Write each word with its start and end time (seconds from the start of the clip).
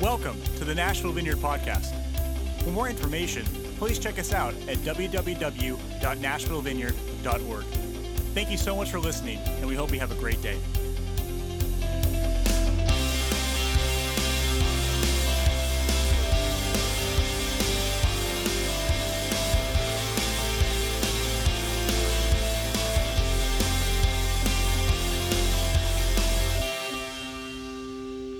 Welcome 0.00 0.40
to 0.58 0.64
the 0.66 0.74
Nashville 0.74 1.12
Vineyard 1.12 1.38
Podcast. 1.38 1.94
For 2.62 2.68
more 2.70 2.86
information, 2.86 3.46
please 3.78 3.98
check 3.98 4.18
us 4.18 4.34
out 4.34 4.52
at 4.68 4.76
www.nashvillevineyard.org. 4.78 7.64
Thank 8.34 8.50
you 8.50 8.58
so 8.58 8.76
much 8.76 8.90
for 8.90 9.00
listening, 9.00 9.38
and 9.38 9.66
we 9.66 9.74
hope 9.74 9.90
you 9.92 9.98
have 9.98 10.12
a 10.12 10.16
great 10.16 10.42
day. 10.42 10.58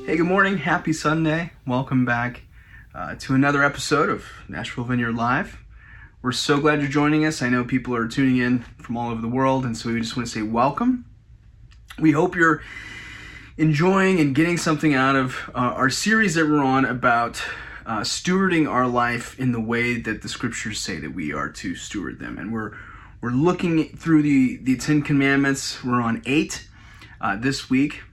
Hey, 0.06 0.18
good 0.18 0.26
morning. 0.26 0.58
Happy 0.58 0.92
Sunday. 0.92 1.50
Welcome 1.66 2.04
back 2.04 2.42
uh, 2.94 3.16
to 3.16 3.34
another 3.34 3.64
episode 3.64 4.08
of 4.08 4.24
Nashville 4.48 4.84
Vineyard 4.84 5.16
Live. 5.16 5.58
We're 6.22 6.30
so 6.30 6.60
glad 6.60 6.80
you're 6.80 6.88
joining 6.88 7.24
us. 7.24 7.42
I 7.42 7.48
know 7.48 7.64
people 7.64 7.92
are 7.96 8.06
tuning 8.06 8.36
in 8.36 8.60
from 8.78 8.96
all 8.96 9.10
over 9.10 9.20
the 9.20 9.26
world, 9.26 9.64
and 9.64 9.76
so 9.76 9.92
we 9.92 9.98
just 9.98 10.16
want 10.16 10.28
to 10.28 10.32
say 10.32 10.42
welcome. 10.42 11.06
We 11.98 12.12
hope 12.12 12.36
you're 12.36 12.62
enjoying 13.56 14.20
and 14.20 14.32
getting 14.32 14.58
something 14.58 14.94
out 14.94 15.16
of 15.16 15.50
uh, 15.56 15.74
our 15.74 15.90
series 15.90 16.36
that 16.36 16.46
we're 16.46 16.62
on 16.62 16.84
about 16.84 17.42
uh, 17.84 18.02
stewarding 18.02 18.70
our 18.70 18.86
life 18.86 19.36
in 19.40 19.50
the 19.50 19.60
way 19.60 20.00
that 20.00 20.22
the 20.22 20.28
scriptures 20.28 20.78
say 20.78 21.00
that 21.00 21.16
we 21.16 21.32
are 21.32 21.48
to 21.48 21.74
steward 21.74 22.20
them. 22.20 22.38
And 22.38 22.52
we're 22.52 22.76
we're 23.20 23.30
looking 23.30 23.88
through 23.96 24.22
the 24.22 24.58
the 24.58 24.76
Ten 24.76 25.02
Commandments. 25.02 25.82
We're 25.82 26.00
on 26.00 26.22
eight 26.26 26.68
uh, 27.20 27.34
this 27.34 27.68
week 27.68 28.04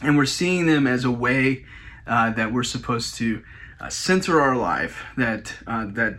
and 0.00 0.16
we're 0.16 0.26
seeing 0.26 0.66
them 0.66 0.86
as 0.86 1.04
a 1.04 1.10
way 1.10 1.64
uh, 2.06 2.30
that 2.30 2.52
we're 2.52 2.62
supposed 2.62 3.16
to 3.16 3.42
uh, 3.80 3.88
center 3.88 4.40
our 4.40 4.56
life 4.56 5.04
that 5.16 5.54
uh, 5.66 5.86
that 5.86 6.18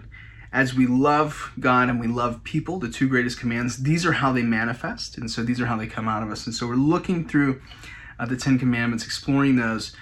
as 0.52 0.74
we 0.74 0.88
love 0.88 1.52
God 1.60 1.90
and 1.90 2.00
we 2.00 2.08
love 2.08 2.44
people, 2.44 2.80
the 2.80 2.90
two 2.90 3.08
greatest 3.08 3.40
commands, 3.40 3.84
these 3.84 4.06
are 4.06 4.14
how 4.14 4.32
they 4.32 4.42
manifest, 4.42 5.18
and 5.18 5.30
so 5.30 5.44
these 5.44 5.62
are 5.62 5.68
how 5.68 5.78
they 5.78 5.86
come 5.86 6.08
out 6.08 6.24
of 6.24 6.32
us. 6.32 6.48
And 6.48 6.56
so 6.56 6.68
we're 6.68 6.76
looking 6.76 7.28
through 7.28 7.62
uh, 8.20 8.26
the 8.26 8.36
Ten 8.36 8.58
Commandments, 8.58 9.06
exploring 9.06 9.58
those 9.58 9.96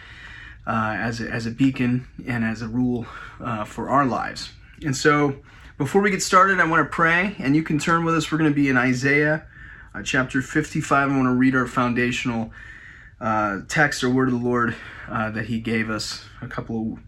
uh, 0.65 0.95
as 0.97 1.19
a, 1.19 1.29
as 1.29 1.45
a 1.45 1.51
beacon 1.51 2.07
and 2.25 2.45
as 2.45 2.61
a 2.61 2.67
rule 2.67 3.05
uh, 3.41 3.65
for 3.65 3.89
our 3.89 4.05
lives. 4.05 4.51
And 4.83 4.95
so 4.95 5.35
before 5.77 6.01
we 6.01 6.11
get 6.11 6.21
started, 6.21 6.59
I 6.61 6.65
want 6.65 6.85
to 6.89 6.95
pray, 6.95 7.35
and 7.39 7.55
you 7.55 7.63
can 7.63 7.77
turn 7.77 8.05
with 8.05 8.15
us. 8.15 8.31
We're 8.31 8.37
going 8.37 8.51
to 8.51 8.55
be 8.55 8.69
in 8.69 8.77
Isaiah 8.77 9.45
chapter 10.03 10.41
55. 10.41 11.11
I 11.11 11.15
want 11.15 11.27
to 11.27 11.35
read 11.35 11.55
our 11.55 11.67
foundational 11.67 12.51
uh, 13.19 13.59
text 13.67 14.03
or 14.03 14.09
word 14.09 14.27
of 14.27 14.39
the 14.39 14.45
Lord 14.45 14.75
uh, 15.09 15.31
that 15.31 15.45
He 15.45 15.59
gave 15.59 15.89
us 15.89 16.23
a 16.41 16.47
couple 16.47 16.93
of, 16.93 16.99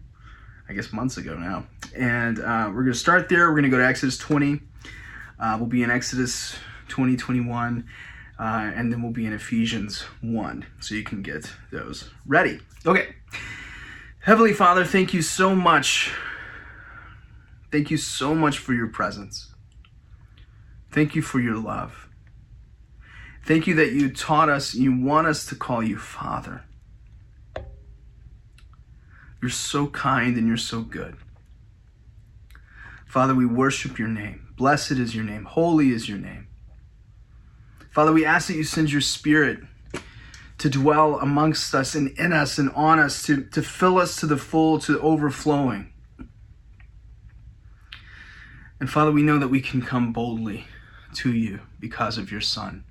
I 0.68 0.72
guess, 0.72 0.92
months 0.92 1.16
ago 1.16 1.36
now. 1.36 1.66
And 1.96 2.38
uh, 2.38 2.66
we're 2.68 2.82
going 2.82 2.92
to 2.92 2.98
start 2.98 3.28
there. 3.28 3.48
We're 3.48 3.60
going 3.60 3.64
to 3.64 3.70
go 3.70 3.78
to 3.78 3.86
Exodus 3.86 4.18
20. 4.18 4.60
Uh, 5.38 5.56
we'll 5.58 5.68
be 5.68 5.82
in 5.82 5.90
Exodus 5.90 6.56
20, 6.88 7.16
21, 7.16 7.86
uh, 8.38 8.42
and 8.74 8.92
then 8.92 9.02
we'll 9.02 9.12
be 9.12 9.26
in 9.26 9.32
Ephesians 9.32 10.02
1. 10.20 10.66
So 10.80 10.94
you 10.94 11.02
can 11.02 11.22
get 11.22 11.50
those 11.72 12.10
ready. 12.26 12.60
Okay. 12.84 13.14
Heavenly 14.20 14.52
Father, 14.52 14.84
thank 14.84 15.14
you 15.14 15.22
so 15.22 15.54
much. 15.54 16.12
Thank 17.72 17.90
you 17.90 17.96
so 17.96 18.34
much 18.34 18.58
for 18.58 18.74
your 18.74 18.88
presence. 18.88 19.54
Thank 20.92 21.14
you 21.14 21.22
for 21.22 21.40
your 21.40 21.56
love. 21.56 22.09
Thank 23.44 23.66
you 23.66 23.74
that 23.74 23.92
you 23.92 24.10
taught 24.10 24.48
us, 24.48 24.74
you 24.74 24.98
want 24.98 25.26
us 25.26 25.46
to 25.46 25.54
call 25.54 25.82
you 25.82 25.98
Father. 25.98 26.64
You're 29.40 29.50
so 29.50 29.86
kind 29.86 30.36
and 30.36 30.46
you're 30.46 30.56
so 30.56 30.82
good. 30.82 31.16
Father, 33.06 33.34
we 33.34 33.46
worship 33.46 33.98
your 33.98 34.08
name. 34.08 34.54
Blessed 34.56 34.92
is 34.92 35.14
your 35.14 35.24
name. 35.24 35.44
Holy 35.44 35.90
is 35.90 36.08
your 36.08 36.18
name. 36.18 36.46
Father, 37.90 38.12
we 38.12 38.24
ask 38.24 38.48
that 38.48 38.54
you 38.54 38.62
send 38.62 38.92
your 38.92 39.00
spirit 39.00 39.60
to 40.58 40.68
dwell 40.68 41.18
amongst 41.18 41.74
us 41.74 41.94
and 41.94 42.10
in 42.18 42.32
us 42.32 42.58
and 42.58 42.70
on 42.70 42.98
us, 42.98 43.22
to, 43.24 43.42
to 43.44 43.62
fill 43.62 43.98
us 43.98 44.16
to 44.16 44.26
the 44.26 44.36
full, 44.36 44.78
to 44.80 45.00
overflowing. 45.00 45.90
And 48.78 48.88
Father, 48.88 49.10
we 49.10 49.22
know 49.22 49.38
that 49.38 49.48
we 49.48 49.60
can 49.60 49.82
come 49.82 50.12
boldly 50.12 50.66
to 51.14 51.32
you 51.32 51.60
because 51.80 52.18
of 52.18 52.30
your 52.30 52.42
Son. 52.42 52.84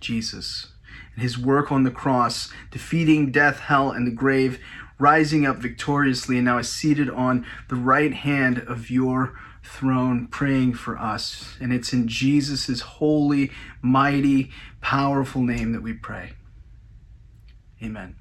Jesus 0.00 0.68
and 1.14 1.22
his 1.22 1.36
work 1.36 1.72
on 1.72 1.82
the 1.82 1.90
cross, 1.90 2.52
defeating 2.70 3.32
death, 3.32 3.58
hell, 3.58 3.90
and 3.90 4.06
the 4.06 4.12
grave, 4.12 4.60
rising 4.98 5.46
up 5.46 5.56
victoriously, 5.56 6.36
and 6.36 6.44
now 6.44 6.58
is 6.58 6.70
seated 6.70 7.10
on 7.10 7.44
the 7.68 7.76
right 7.76 8.14
hand 8.14 8.58
of 8.68 8.90
your 8.90 9.38
throne, 9.64 10.26
praying 10.28 10.74
for 10.74 10.96
us. 10.96 11.56
And 11.60 11.72
it's 11.72 11.92
in 11.92 12.08
Jesus' 12.08 12.80
holy, 12.80 13.50
mighty, 13.82 14.50
powerful 14.80 15.42
name 15.42 15.72
that 15.72 15.82
we 15.82 15.92
pray. 15.92 16.34
Amen. 17.82 18.16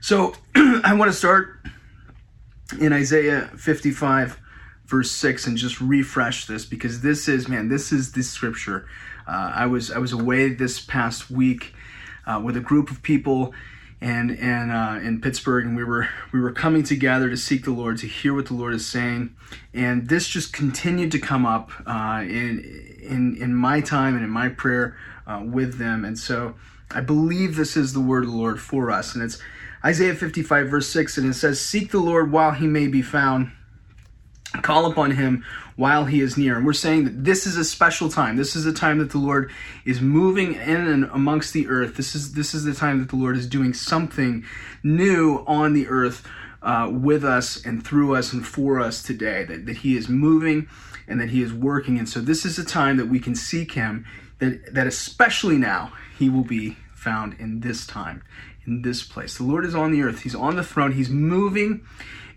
So 0.00 0.34
I 0.54 0.94
want 0.94 1.10
to 1.10 1.16
start 1.16 1.60
in 2.80 2.92
Isaiah 2.92 3.50
55, 3.56 4.38
verse 4.86 5.10
6, 5.10 5.46
and 5.46 5.56
just 5.56 5.80
refresh 5.80 6.46
this 6.46 6.64
because 6.64 7.00
this 7.00 7.28
is, 7.28 7.48
man, 7.48 7.68
this 7.68 7.92
is 7.92 8.12
the 8.12 8.22
scripture 8.22 8.86
uh, 9.28 9.52
I 9.54 9.66
was 9.66 9.90
I 9.90 9.98
was 9.98 10.12
away 10.12 10.48
this 10.48 10.80
past 10.80 11.30
week 11.30 11.74
uh, 12.26 12.40
with 12.42 12.56
a 12.56 12.60
group 12.60 12.90
of 12.90 13.02
people 13.02 13.52
and 14.00 14.30
and 14.38 14.70
uh, 14.70 14.98
in 15.02 15.20
Pittsburgh, 15.20 15.66
and 15.66 15.76
we 15.76 15.84
were 15.84 16.08
we 16.32 16.40
were 16.40 16.52
coming 16.52 16.82
together 16.82 17.28
to 17.28 17.36
seek 17.36 17.64
the 17.64 17.72
Lord, 17.72 17.98
to 17.98 18.06
hear 18.06 18.32
what 18.32 18.46
the 18.46 18.54
Lord 18.54 18.74
is 18.74 18.86
saying, 18.86 19.34
and 19.74 20.08
this 20.08 20.28
just 20.28 20.52
continued 20.52 21.10
to 21.12 21.18
come 21.18 21.44
up 21.44 21.70
uh, 21.86 22.22
in 22.22 22.96
in 23.02 23.36
in 23.40 23.54
my 23.54 23.80
time 23.80 24.14
and 24.14 24.24
in 24.24 24.30
my 24.30 24.48
prayer 24.48 24.96
uh, 25.26 25.42
with 25.44 25.78
them, 25.78 26.04
and 26.04 26.18
so 26.18 26.54
I 26.90 27.00
believe 27.00 27.56
this 27.56 27.76
is 27.76 27.92
the 27.92 28.00
word 28.00 28.24
of 28.24 28.30
the 28.30 28.36
Lord 28.36 28.60
for 28.60 28.90
us, 28.90 29.14
and 29.14 29.24
it's 29.24 29.38
Isaiah 29.84 30.14
55 30.14 30.68
verse 30.68 30.88
6, 30.88 31.18
and 31.18 31.28
it 31.28 31.34
says, 31.34 31.60
"Seek 31.60 31.90
the 31.90 31.98
Lord 31.98 32.30
while 32.30 32.52
He 32.52 32.66
may 32.66 32.86
be 32.86 33.02
found." 33.02 33.50
Call 34.62 34.90
upon 34.90 35.10
him 35.10 35.44
while 35.76 36.06
he 36.06 36.20
is 36.20 36.36
near. 36.36 36.56
And 36.56 36.64
we're 36.64 36.72
saying 36.72 37.04
that 37.04 37.24
this 37.24 37.46
is 37.46 37.56
a 37.56 37.64
special 37.64 38.08
time. 38.08 38.36
This 38.36 38.56
is 38.56 38.66
a 38.66 38.72
time 38.72 38.98
that 38.98 39.10
the 39.10 39.18
Lord 39.18 39.52
is 39.84 40.00
moving 40.00 40.54
in 40.54 40.88
and 40.88 41.04
amongst 41.04 41.52
the 41.52 41.68
earth. 41.68 41.96
This 41.96 42.14
is 42.14 42.32
this 42.32 42.54
is 42.54 42.64
the 42.64 42.74
time 42.74 42.98
that 42.98 43.10
the 43.10 43.16
Lord 43.16 43.36
is 43.36 43.46
doing 43.46 43.74
something 43.74 44.44
new 44.82 45.44
on 45.46 45.74
the 45.74 45.86
earth 45.88 46.26
uh, 46.62 46.88
with 46.90 47.24
us 47.24 47.64
and 47.64 47.84
through 47.84 48.14
us 48.14 48.32
and 48.32 48.46
for 48.46 48.80
us 48.80 49.02
today. 49.02 49.44
That, 49.44 49.66
that 49.66 49.78
he 49.78 49.96
is 49.96 50.08
moving 50.08 50.68
and 51.06 51.20
that 51.20 51.30
he 51.30 51.42
is 51.42 51.52
working. 51.52 51.98
And 51.98 52.08
so 52.08 52.20
this 52.20 52.44
is 52.44 52.58
a 52.58 52.64
time 52.64 52.96
that 52.96 53.06
we 53.06 53.20
can 53.20 53.34
seek 53.34 53.72
him, 53.72 54.06
that, 54.38 54.74
that 54.74 54.86
especially 54.86 55.58
now 55.58 55.92
he 56.18 56.28
will 56.28 56.44
be 56.44 56.76
found 56.94 57.34
in 57.38 57.60
this 57.60 57.86
time, 57.86 58.22
in 58.66 58.82
this 58.82 59.02
place. 59.02 59.36
The 59.36 59.44
Lord 59.44 59.64
is 59.64 59.74
on 59.74 59.92
the 59.92 60.02
earth. 60.02 60.22
He's 60.22 60.34
on 60.34 60.56
the 60.56 60.64
throne. 60.64 60.92
He's 60.92 61.08
moving 61.10 61.82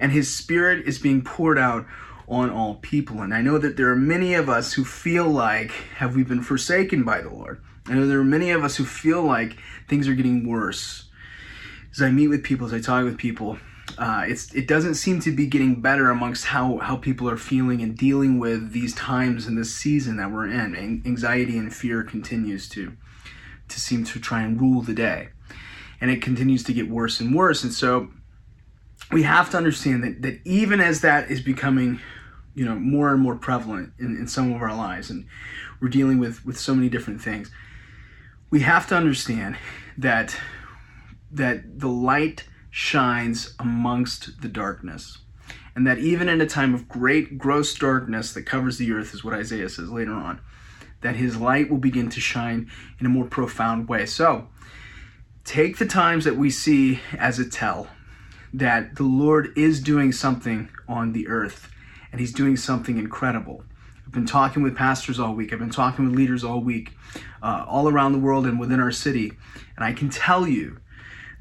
and 0.01 0.12
his 0.12 0.35
spirit 0.35 0.85
is 0.88 1.00
being 1.00 1.22
poured 1.22 1.59
out 1.59 1.85
on 2.28 2.50
all 2.50 2.75
people. 2.75 3.22
And 3.22 3.34
I 3.34 3.41
know 3.41 3.57
that 3.59 3.78
there 3.78 3.89
are 3.89 3.95
many 3.95 4.34
of 4.34 4.50
us 4.50 4.73
who 4.73 4.84
feel 4.84 5.28
like, 5.28 5.72
have 5.95 6.16
we 6.16 6.23
been 6.23 6.41
forsaken 6.41 7.03
by 7.03 7.22
the 7.22 7.29
Lord? 7.29 7.62
I 7.85 7.94
know 7.94 8.07
there 8.07 8.19
are 8.19 8.23
many 8.23 8.51
of 8.51 8.63
us 8.63 8.75
who 8.78 8.84
feel 8.84 9.22
like 9.22 9.57
things 9.88 10.07
are 10.07 10.16
getting 10.16 10.47
worse. 10.47 11.06
As 11.91 12.01
I 12.01 12.09
meet 12.09 12.29
with 12.29 12.44
people, 12.44 12.67
as 12.67 12.73
I 12.73 12.79
talk 12.79 13.03
with 13.03 13.17
people, 13.17 13.57
uh, 13.97 14.23
it's 14.25 14.53
it 14.53 14.67
doesn't 14.67 14.95
seem 14.95 15.19
to 15.19 15.35
be 15.35 15.45
getting 15.45 15.81
better 15.81 16.09
amongst 16.09 16.45
how 16.45 16.78
how 16.78 16.95
people 16.95 17.29
are 17.29 17.38
feeling 17.38 17.81
and 17.81 17.97
dealing 17.97 18.40
with 18.40 18.72
these 18.72 18.94
times 18.95 19.45
and 19.45 19.57
this 19.57 19.75
season 19.75 20.16
that 20.17 20.31
we're 20.31 20.47
in. 20.47 21.01
Anxiety 21.06 21.57
and 21.57 21.73
fear 21.73 22.01
continues 22.03 22.69
to 22.69 22.95
to 23.67 23.79
seem 23.79 24.06
to 24.06 24.19
try 24.19 24.41
and 24.41 24.61
rule 24.61 24.81
the 24.81 24.94
day, 24.94 25.29
and 26.00 26.09
it 26.09 26.22
continues 26.22 26.63
to 26.63 26.73
get 26.73 26.90
worse 26.90 27.19
and 27.19 27.35
worse. 27.35 27.63
And 27.63 27.73
so 27.73 28.09
we 29.12 29.24
have 29.24 29.50
to 29.52 29.58
understand 29.58 30.03
that, 30.03 30.22
that 30.22 30.40
even 30.46 30.80
as 30.80 31.02
that 31.02 31.32
is 31.32 31.42
becoming 31.42 32.00
you 32.53 32.66
know 32.66 32.76
more 32.76 33.14
and 33.14 33.22
more 33.22 33.36
prevalent 33.36 33.94
in, 34.00 34.18
in 34.18 34.28
some 34.28 34.53
of 34.53 34.62
our 34.62 34.76
lives 34.76 35.09
and 35.09 35.26
we're 35.80 35.88
dealing 35.88 36.20
with 36.20 36.46
with 36.46 36.59
so 36.59 36.76
many 36.76 36.90
different 36.90 37.22
things 37.22 37.50
we 38.50 38.59
have 38.59 38.88
to 38.88 38.96
understand 38.96 39.58
that 39.98 40.36
that 41.32 41.80
the 41.80 41.88
light 41.88 42.46
shines 42.70 43.53
amongst 43.58 44.42
the 44.42 44.50
darkness 44.50 45.20
and 45.76 45.88
that 45.88 45.98
even 45.98 46.28
in 46.28 46.42
a 46.42 46.46
time 46.46 46.74
of 46.74 46.90
great 46.90 47.38
gross 47.38 47.74
darkness 47.74 48.34
that 48.34 48.44
covers 48.44 48.78
the 48.78 48.92
earth 48.92 49.14
is 49.14 49.24
what 49.24 49.34
isaiah 49.34 49.70
says 49.70 49.90
later 49.90 50.14
on 50.14 50.42
that 51.02 51.16
his 51.16 51.38
light 51.38 51.70
will 51.70 51.78
begin 51.78 52.09
to 52.09 52.20
shine 52.20 52.70
in 53.00 53.06
a 53.06 53.09
more 53.09 53.26
profound 53.26 53.90
way. 53.90 54.06
So 54.06 54.48
take 55.44 55.78
the 55.78 55.86
times 55.86 56.26
that 56.26 56.38
we 56.38 56.50
see 56.50 57.00
as 57.18 57.40
a 57.40 57.50
tell 57.50 57.88
that 58.53 58.96
the 58.96 59.03
Lord 59.03 59.53
is 59.56 59.82
doing 59.82 60.12
something 60.12 60.70
on 60.88 61.14
the 61.14 61.28
earth 61.28 61.72
and 62.12 62.20
He's 62.20 62.34
doing 62.34 62.58
something 62.58 62.98
incredible. 62.98 63.64
I've 64.06 64.12
been 64.12 64.26
talking 64.26 64.62
with 64.62 64.76
pastors 64.76 65.20
all 65.20 65.34
week, 65.34 65.53
I've 65.53 65.59
been 65.59 65.70
talking 65.70 66.06
with 66.06 66.16
leaders 66.16 66.44
all 66.44 66.59
week, 66.59 66.92
uh, 67.42 67.66
all 67.68 67.88
around 67.88 68.12
the 68.12 68.20
world 68.20 68.46
and 68.46 68.59
within 68.59 68.80
our 68.80 68.92
city, 68.92 69.34
and 69.76 69.86
I 69.86 69.94
can 69.94 70.09
tell 70.09 70.48
you 70.48 70.82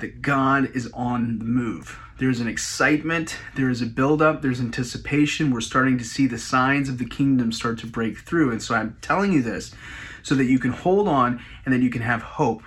that 0.00 0.22
God 0.22 0.70
is 0.74 0.90
on 0.92 1.38
the 1.38 1.44
move. 1.44 1.98
There's 2.18 2.40
an 2.40 2.48
excitement, 2.48 3.38
there 3.54 3.70
is 3.70 3.80
a 3.80 3.86
buildup, 3.86 4.42
there's 4.42 4.60
anticipation. 4.60 5.50
We're 5.50 5.62
starting 5.62 5.96
to 5.98 6.04
see 6.04 6.26
the 6.26 6.38
signs 6.38 6.90
of 6.90 6.98
the 6.98 7.06
kingdom 7.06 7.50
start 7.50 7.78
to 7.78 7.86
break 7.86 8.18
through. 8.18 8.50
And 8.50 8.62
so 8.62 8.74
I'm 8.74 8.98
telling 9.00 9.32
you 9.32 9.40
this 9.40 9.74
so 10.22 10.34
that 10.34 10.44
you 10.44 10.58
can 10.58 10.72
hold 10.72 11.08
on 11.08 11.42
and 11.64 11.72
that 11.72 11.80
you 11.80 11.88
can 11.88 12.02
have 12.02 12.20
hope. 12.20 12.62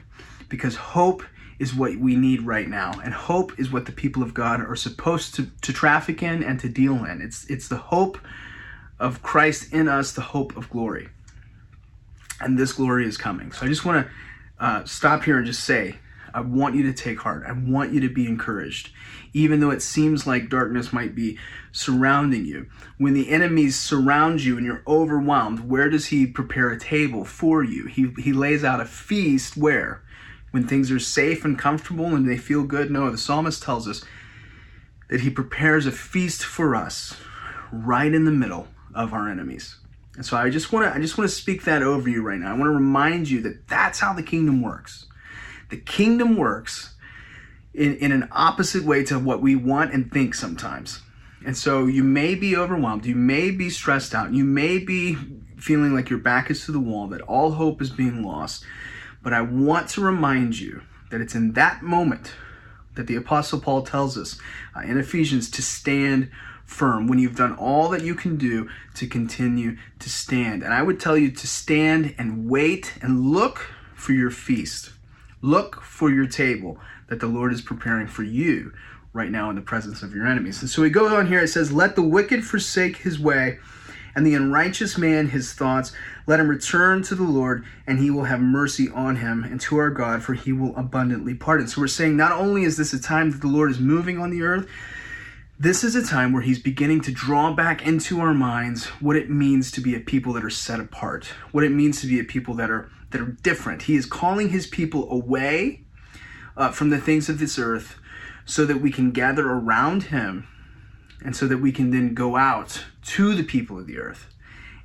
Because 0.50 0.76
hope 0.76 1.24
is 1.60 1.74
what 1.74 1.98
we 1.98 2.16
need 2.16 2.42
right 2.42 2.68
now. 2.68 3.00
And 3.04 3.14
hope 3.14 3.60
is 3.60 3.72
what 3.72 3.86
the 3.86 3.92
people 3.92 4.24
of 4.24 4.34
God 4.34 4.60
are 4.62 4.76
supposed 4.76 5.36
to, 5.36 5.48
to 5.62 5.74
traffic 5.74 6.24
in 6.24 6.44
and 6.44 6.60
to 6.60 6.70
deal 6.70 7.06
in. 7.06 7.22
It's, 7.22 7.46
it's 7.50 7.68
the 7.68 7.78
hope 7.78 8.18
of 9.00 9.22
Christ 9.22 9.74
in 9.74 9.88
us, 9.88 10.14
the 10.14 10.22
hope 10.22 10.56
of 10.56 10.70
glory. 10.70 11.10
And 12.40 12.58
this 12.58 12.74
glory 12.74 13.06
is 13.06 13.18
coming. 13.18 13.52
So 13.52 13.66
I 13.66 13.70
just 13.70 13.86
want 13.86 14.06
to 14.06 14.14
uh, 14.64 14.86
stop 14.86 15.24
here 15.24 15.38
and 15.38 15.46
just 15.46 15.64
say, 15.64 15.98
I 16.34 16.42
want 16.42 16.76
you 16.76 16.84
to 16.84 16.94
take 16.94 17.20
heart. 17.20 17.44
I 17.48 17.52
want 17.52 17.94
you 17.94 18.00
to 18.02 18.10
be 18.10 18.26
encouraged. 18.26 18.90
Even 19.34 19.60
though 19.60 19.70
it 19.70 19.82
seems 19.82 20.26
like 20.26 20.50
darkness 20.50 20.92
might 20.92 21.14
be 21.14 21.38
surrounding 21.72 22.46
you. 22.46 22.68
When 22.98 23.14
the 23.14 23.30
enemies 23.30 23.80
surround 23.80 24.44
you 24.44 24.58
and 24.58 24.66
you're 24.66 24.84
overwhelmed, 24.88 25.70
where 25.70 25.90
does 25.90 26.08
he 26.08 26.26
prepare 26.26 26.72
a 26.72 26.80
table 26.80 27.24
for 27.24 27.64
you? 27.64 27.86
He, 27.86 28.14
he 28.18 28.34
lays 28.34 28.64
out 28.64 28.82
a 28.82 28.86
feast 28.86 29.56
where? 29.56 30.04
When 30.54 30.68
things 30.68 30.92
are 30.92 31.00
safe 31.00 31.44
and 31.44 31.58
comfortable 31.58 32.14
and 32.14 32.30
they 32.30 32.38
feel 32.38 32.62
good? 32.62 32.92
No, 32.92 33.10
the 33.10 33.18
psalmist 33.18 33.64
tells 33.64 33.88
us 33.88 34.06
that 35.10 35.22
he 35.22 35.32
prepares 35.32 35.88
a 35.88 35.92
feast 35.92 36.46
for 36.46 36.76
us 36.76 37.18
right 37.72 38.14
in 38.14 38.26
the 38.26 38.32
middle 38.32 38.68
of 38.94 39.14
our 39.14 39.28
enemies. 39.28 39.78
And 40.16 40.24
so 40.24 40.38
I 40.38 40.52
just 40.52 40.72
want 40.72 40.86
to 40.86 40.96
I 40.96 41.02
just 41.02 41.18
want 41.18 41.28
to 41.28 41.36
speak 41.36 41.64
that 41.64 41.82
over 41.82 42.08
you 42.08 42.22
right 42.22 42.40
now. 42.40 42.52
I 42.52 42.54
want 42.54 42.66
to 42.66 42.76
remind 42.76 43.32
you 43.32 43.42
that 43.42 43.68
that's 43.68 44.00
how 44.00 44.14
the 44.14 44.22
kingdom 44.22 44.62
works. 44.62 45.08
The 45.72 45.78
kingdom 45.78 46.38
works 46.38 46.94
in, 47.74 47.96
in 47.96 48.12
an 48.12 48.28
opposite 48.32 48.84
way 48.84 49.04
to 49.06 49.18
what 49.18 49.42
we 49.42 49.56
want 49.56 49.92
and 49.92 50.12
think 50.12 50.36
sometimes. 50.36 51.02
And 51.44 51.58
so 51.58 51.88
you 51.88 52.04
may 52.04 52.36
be 52.36 52.56
overwhelmed, 52.56 53.08
you 53.08 53.16
may 53.16 53.50
be 53.50 53.72
stressed 53.72 54.14
out, 54.14 54.34
you 54.34 54.44
may 54.44 54.78
be 54.78 55.18
feeling 55.58 55.96
like 55.96 56.12
your 56.12 56.20
back 56.20 56.52
is 56.52 56.64
to 56.66 56.72
the 56.72 56.80
wall, 56.80 57.08
that 57.08 57.22
all 57.22 57.54
hope 57.54 57.82
is 57.82 57.90
being 57.90 58.22
lost. 58.24 58.64
But 59.24 59.34
I 59.34 59.42
want 59.42 59.90
to 59.90 60.02
remind 60.02 60.60
you 60.60 60.84
that 61.10 61.22
it's 61.22 61.34
in 61.34 61.54
that 61.54 61.82
moment 61.82 62.34
that 62.96 63.08
the 63.08 63.16
Apostle 63.16 63.60
Paul 63.60 63.82
tells 63.82 64.18
us 64.18 64.40
uh, 64.76 64.82
in 64.82 64.98
Ephesians 64.98 65.50
to 65.52 65.62
stand 65.62 66.30
firm 66.66 67.08
when 67.08 67.20
you've 67.20 67.36
done 67.36 67.56
all 67.56 67.90
that 67.90 68.04
you 68.04 68.16
can 68.16 68.38
do 68.38 68.70
to 68.96 69.08
continue 69.08 69.78
to 70.00 70.10
stand. 70.10 70.64
And 70.64 70.74
I 70.74 70.82
would 70.82 71.00
tell 71.00 71.18
you 71.18 71.32
to 71.32 71.48
stand 71.48 72.14
and 72.18 72.50
wait 72.50 72.94
and 73.02 73.32
look 73.32 73.70
for 73.96 74.14
your 74.14 74.32
feast. 74.32 74.92
Look 75.42 75.82
for 75.82 76.12
your 76.12 76.26
table 76.26 76.80
that 77.10 77.20
the 77.20 77.28
Lord 77.28 77.54
is 77.54 77.62
preparing 77.62 78.08
for 78.08 78.24
you 78.24 78.74
right 79.12 79.30
now 79.30 79.50
in 79.50 79.56
the 79.56 79.62
presence 79.62 80.02
of 80.02 80.16
your 80.16 80.26
enemies. 80.26 80.62
And 80.62 80.70
so 80.70 80.84
he 80.84 80.90
goes 80.90 81.12
on 81.12 81.28
here, 81.28 81.42
it 81.42 81.50
says, 81.50 81.72
Let 81.72 81.96
the 81.96 82.02
wicked 82.02 82.44
forsake 82.44 82.98
his 82.98 83.20
way, 83.20 83.60
and 84.16 84.26
the 84.26 84.36
unrighteous 84.36 84.98
man 84.98 85.30
his 85.30 85.54
thoughts. 85.54 85.92
Let 86.28 86.40
him 86.40 86.48
return 86.48 87.02
to 87.04 87.16
the 87.16 87.24
Lord, 87.24 87.66
and 87.88 88.00
he 88.00 88.10
will 88.10 88.26
have 88.26 88.40
mercy 88.40 88.90
on 88.90 89.18
him, 89.18 89.44
and 89.44 89.60
to 89.62 89.78
our 89.78 89.90
God, 89.90 90.24
for 90.24 90.34
he 90.34 90.54
will 90.54 90.76
abundantly 90.76 91.34
pardon. 91.34 91.68
So 91.68 91.82
we're 91.82 91.88
saying 91.88 92.16
not 92.16 92.32
only 92.32 92.64
is 92.64 92.78
this 92.78 92.94
a 92.94 93.02
time 93.02 93.32
that 93.32 93.42
the 93.42 93.48
Lord 93.48 93.72
is 93.72 93.80
moving 93.80 94.20
on 94.20 94.30
the 94.30 94.44
earth, 94.44 94.68
this 95.60 95.84
is 95.84 95.96
a 95.96 96.06
time 96.06 96.34
where 96.34 96.42
he's 96.42 96.60
beginning 96.60 97.02
to 97.02 97.12
draw 97.12 97.54
back 97.54 97.86
into 97.86 98.20
our 98.20 98.34
minds 98.34 98.88
what 99.00 99.16
it 99.16 99.30
means 99.30 99.72
to 99.72 99.82
be 99.82 99.96
a 99.96 100.00
people 100.00 100.34
that 100.34 100.44
are 100.44 100.50
set 100.50 100.80
apart, 100.80 101.28
what 101.52 101.64
it 101.64 101.72
means 101.72 102.02
to 102.02 102.08
be 102.08 102.20
a 102.20 102.24
people 102.24 102.54
that 102.56 102.70
are 102.70 102.90
that 103.12 103.22
are 103.22 103.38
different. 103.44 103.84
He 103.84 103.96
is 103.96 104.08
calling 104.08 104.50
his 104.50 104.66
people 104.66 105.10
away 105.12 105.82
uh, 106.58 106.72
from 106.72 106.90
the 106.90 106.98
things 106.98 107.30
of 107.30 107.40
this 107.40 107.60
earth 107.60 107.98
so 108.46 108.66
that 108.66 108.82
we 108.82 108.92
can 108.92 109.12
gather 109.12 109.48
around 109.48 110.04
him 110.04 110.48
and 111.24 111.36
so 111.36 111.48
that 111.48 111.58
we 111.58 111.72
can 111.72 111.92
then 111.92 112.14
go 112.14 112.36
out 112.36 112.84
to 113.04 113.34
the 113.34 113.44
people 113.44 113.78
of 113.78 113.88
the 113.88 113.98
earth 113.98 114.28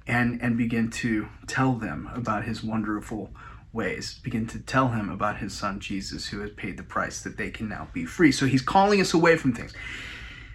and, 0.06 0.40
and 0.40 0.56
begin 0.56 0.90
to 0.90 1.28
tell 1.46 1.74
them 1.74 2.10
about 2.14 2.44
his 2.44 2.62
wonderful 2.62 3.30
ways, 3.72 4.18
begin 4.22 4.46
to 4.46 4.58
tell 4.58 4.88
him 4.88 5.10
about 5.10 5.38
his 5.38 5.52
son 5.52 5.78
Jesus, 5.80 6.28
who 6.28 6.40
has 6.40 6.50
paid 6.52 6.76
the 6.76 6.82
price 6.82 7.20
that 7.22 7.36
they 7.36 7.50
can 7.50 7.68
now 7.68 7.88
be 7.92 8.04
free. 8.04 8.32
So 8.32 8.46
he's 8.46 8.62
calling 8.62 9.00
us 9.00 9.12
away 9.12 9.36
from 9.36 9.52
things. 9.52 9.74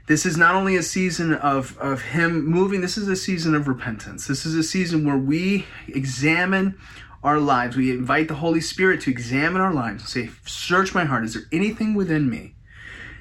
This 0.07 0.25
is 0.25 0.35
not 0.35 0.55
only 0.55 0.75
a 0.75 0.83
season 0.83 1.33
of, 1.33 1.77
of 1.77 2.01
him 2.01 2.45
moving, 2.45 2.81
this 2.81 2.97
is 2.97 3.07
a 3.07 3.15
season 3.15 3.55
of 3.55 3.67
repentance. 3.67 4.27
This 4.27 4.45
is 4.45 4.55
a 4.55 4.63
season 4.63 5.05
where 5.05 5.17
we 5.17 5.65
examine 5.87 6.77
our 7.23 7.39
lives. 7.39 7.77
We 7.77 7.91
invite 7.91 8.27
the 8.27 8.35
Holy 8.35 8.59
Spirit 8.59 8.99
to 9.01 9.11
examine 9.11 9.61
our 9.61 9.73
lives 9.73 10.01
and 10.01 10.09
say, 10.09 10.35
Search 10.45 10.93
my 10.93 11.05
heart. 11.05 11.23
Is 11.23 11.35
there 11.35 11.43
anything 11.53 11.93
within 11.93 12.29
me 12.29 12.55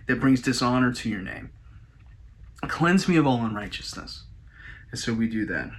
that 0.08 0.18
brings 0.18 0.42
dishonor 0.42 0.92
to 0.92 1.08
your 1.08 1.20
name? 1.20 1.50
Cleanse 2.68 3.08
me 3.08 3.16
of 3.16 3.26
all 3.26 3.44
unrighteousness. 3.44 4.24
And 4.90 5.00
so 5.00 5.12
we 5.12 5.28
do 5.28 5.46
that. 5.46 5.70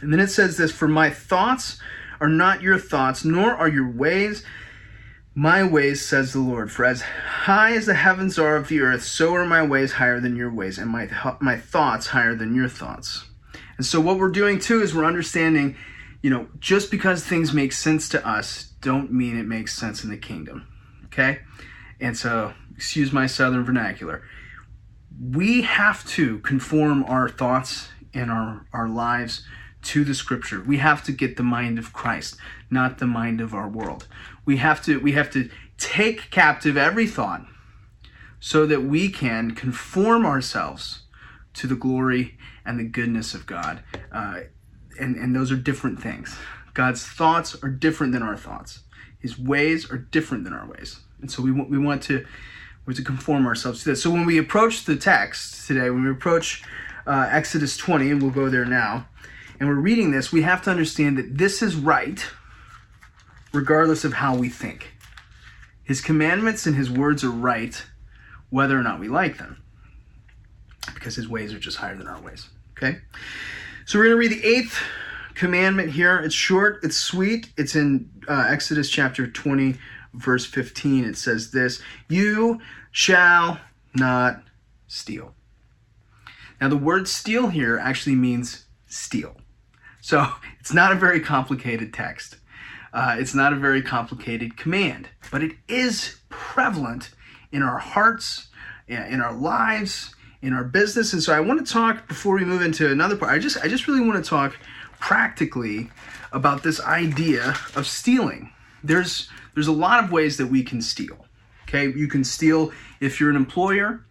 And 0.00 0.12
then 0.12 0.20
it 0.20 0.28
says 0.28 0.56
this 0.56 0.72
For 0.72 0.88
my 0.88 1.10
thoughts 1.10 1.78
are 2.20 2.28
not 2.28 2.62
your 2.62 2.78
thoughts, 2.78 3.24
nor 3.24 3.54
are 3.54 3.68
your 3.68 3.90
ways 3.90 4.44
my 5.36 5.64
ways, 5.64 6.06
says 6.06 6.32
the 6.32 6.38
Lord. 6.38 6.70
For 6.70 6.84
as 6.84 7.02
high 7.02 7.72
as 7.72 7.86
the 7.86 7.94
heavens 7.94 8.38
are 8.38 8.54
of 8.54 8.68
the 8.68 8.80
earth, 8.80 9.02
so 9.02 9.34
are 9.34 9.44
my 9.44 9.64
ways 9.64 9.94
higher 9.94 10.20
than 10.20 10.36
your 10.36 10.52
ways, 10.52 10.78
and 10.78 10.88
my, 10.88 11.08
my 11.40 11.56
thoughts 11.56 12.06
higher 12.08 12.36
than 12.36 12.54
your 12.54 12.68
thoughts. 12.68 13.24
And 13.76 13.84
so, 13.84 14.00
what 14.00 14.18
we're 14.18 14.30
doing 14.30 14.60
too 14.60 14.80
is 14.80 14.94
we're 14.94 15.04
understanding 15.04 15.76
you 16.22 16.30
know, 16.30 16.48
just 16.58 16.90
because 16.90 17.22
things 17.22 17.52
make 17.52 17.70
sense 17.70 18.08
to 18.08 18.26
us 18.26 18.72
don't 18.80 19.12
mean 19.12 19.36
it 19.36 19.44
makes 19.44 19.76
sense 19.76 20.04
in 20.04 20.08
the 20.08 20.16
kingdom. 20.16 20.66
Okay? 21.06 21.40
And 22.00 22.16
so, 22.16 22.54
excuse 22.74 23.12
my 23.12 23.26
southern 23.26 23.62
vernacular. 23.62 24.22
We 25.20 25.62
have 25.62 26.06
to 26.10 26.38
conform 26.40 27.04
our 27.04 27.28
thoughts 27.28 27.88
and 28.12 28.30
our, 28.30 28.66
our 28.72 28.88
lives 28.88 29.44
to 29.82 30.04
the 30.04 30.14
scripture. 30.14 30.62
We 30.62 30.78
have 30.78 31.02
to 31.04 31.12
get 31.12 31.36
the 31.36 31.42
mind 31.42 31.78
of 31.78 31.92
Christ, 31.92 32.36
not 32.70 32.98
the 32.98 33.06
mind 33.06 33.40
of 33.40 33.54
our 33.54 33.68
world. 33.68 34.06
We 34.44 34.56
have 34.58 34.82
to 34.84 34.98
we 34.98 35.12
have 35.12 35.30
to 35.32 35.50
take 35.78 36.30
captive 36.30 36.76
every 36.76 37.06
thought 37.06 37.46
so 38.40 38.66
that 38.66 38.82
we 38.82 39.08
can 39.08 39.52
conform 39.52 40.26
ourselves 40.26 41.02
to 41.54 41.66
the 41.66 41.74
glory 41.74 42.36
and 42.64 42.78
the 42.78 42.84
goodness 42.84 43.34
of 43.34 43.46
God. 43.46 43.82
Uh, 44.12 44.40
and, 44.98 45.16
and 45.16 45.34
those 45.34 45.50
are 45.52 45.56
different 45.56 46.00
things. 46.00 46.36
God's 46.72 47.06
thoughts 47.06 47.56
are 47.62 47.68
different 47.68 48.12
than 48.12 48.22
our 48.22 48.36
thoughts. 48.36 48.80
His 49.18 49.38
ways 49.38 49.90
are 49.90 49.98
different 49.98 50.44
than 50.44 50.52
our 50.52 50.66
ways. 50.66 51.00
And 51.20 51.30
so 51.30 51.42
we 51.42 51.50
we 51.50 51.78
want 51.78 52.02
to 52.04 52.26
we 52.84 52.90
want 52.90 52.98
to 52.98 53.04
conform 53.04 53.46
ourselves 53.46 53.82
to 53.82 53.90
this. 53.90 54.02
So 54.02 54.10
when 54.10 54.26
we 54.26 54.38
approach 54.38 54.84
the 54.84 54.96
text 54.96 55.66
today, 55.66 55.90
when 55.90 56.04
we 56.04 56.10
approach 56.10 56.62
uh, 57.06 57.28
Exodus 57.30 57.76
20, 57.76 58.10
and 58.10 58.22
we'll 58.22 58.30
go 58.30 58.48
there 58.48 58.64
now, 58.64 59.08
and 59.58 59.68
we're 59.68 59.74
reading 59.76 60.10
this, 60.10 60.32
we 60.32 60.42
have 60.42 60.62
to 60.62 60.70
understand 60.70 61.16
that 61.16 61.38
this 61.38 61.62
is 61.62 61.76
right 61.76 62.24
regardless 63.52 64.04
of 64.04 64.14
how 64.14 64.36
we 64.36 64.48
think. 64.48 64.92
His 65.84 66.00
commandments 66.00 66.66
and 66.66 66.76
his 66.76 66.90
words 66.90 67.22
are 67.24 67.30
right 67.30 67.82
whether 68.50 68.78
or 68.78 68.82
not 68.82 69.00
we 69.00 69.08
like 69.08 69.38
them 69.38 69.62
because 70.92 71.14
his 71.14 71.28
ways 71.28 71.52
are 71.54 71.58
just 71.58 71.78
higher 71.78 71.96
than 71.96 72.06
our 72.06 72.20
ways. 72.20 72.48
Okay? 72.76 72.98
So 73.86 73.98
we're 73.98 74.06
going 74.06 74.16
to 74.16 74.18
read 74.18 74.42
the 74.42 74.46
eighth 74.46 74.78
commandment 75.34 75.90
here. 75.90 76.18
It's 76.18 76.34
short, 76.34 76.80
it's 76.82 76.96
sweet. 76.96 77.50
It's 77.56 77.74
in 77.74 78.10
uh, 78.28 78.46
Exodus 78.48 78.90
chapter 78.90 79.26
20, 79.26 79.76
verse 80.14 80.46
15. 80.46 81.04
It 81.04 81.16
says 81.16 81.50
this 81.50 81.80
You 82.08 82.60
shall 82.90 83.60
not 83.94 84.42
steal. 84.86 85.34
Now, 86.60 86.68
the 86.68 86.76
word 86.76 87.08
steal 87.08 87.48
here 87.48 87.78
actually 87.78 88.16
means 88.16 88.66
steal. 88.86 89.36
So 90.00 90.26
it's 90.60 90.72
not 90.72 90.92
a 90.92 90.96
very 90.96 91.20
complicated 91.20 91.92
text. 91.92 92.36
Uh, 92.92 93.16
it's 93.18 93.34
not 93.34 93.52
a 93.52 93.56
very 93.56 93.82
complicated 93.82 94.56
command, 94.56 95.08
but 95.32 95.42
it 95.42 95.56
is 95.66 96.20
prevalent 96.28 97.10
in 97.50 97.60
our 97.60 97.78
hearts, 97.78 98.48
in 98.86 99.20
our 99.20 99.32
lives, 99.32 100.14
in 100.42 100.52
our 100.52 100.62
business. 100.62 101.12
And 101.12 101.20
so 101.20 101.34
I 101.34 101.40
want 101.40 101.66
to 101.66 101.72
talk 101.72 102.06
before 102.06 102.36
we 102.36 102.44
move 102.44 102.62
into 102.62 102.88
another 102.90 103.16
part. 103.16 103.32
I 103.32 103.40
just 103.40 103.56
I 103.64 103.66
just 103.66 103.88
really 103.88 104.06
want 104.06 104.22
to 104.22 104.28
talk 104.28 104.56
practically 105.00 105.90
about 106.30 106.62
this 106.62 106.80
idea 106.80 107.56
of 107.74 107.86
stealing. 107.86 108.53
There's 108.84 109.28
there's 109.54 109.66
a 109.66 109.72
lot 109.72 110.04
of 110.04 110.12
ways 110.12 110.36
that 110.36 110.46
we 110.46 110.62
can 110.62 110.82
steal. 110.82 111.26
Okay, 111.68 111.86
you 111.98 112.08
can 112.08 112.24
steal 112.24 112.72
if 113.00 113.18
you're 113.18 113.30
an 113.30 113.36
employer, 113.36 114.04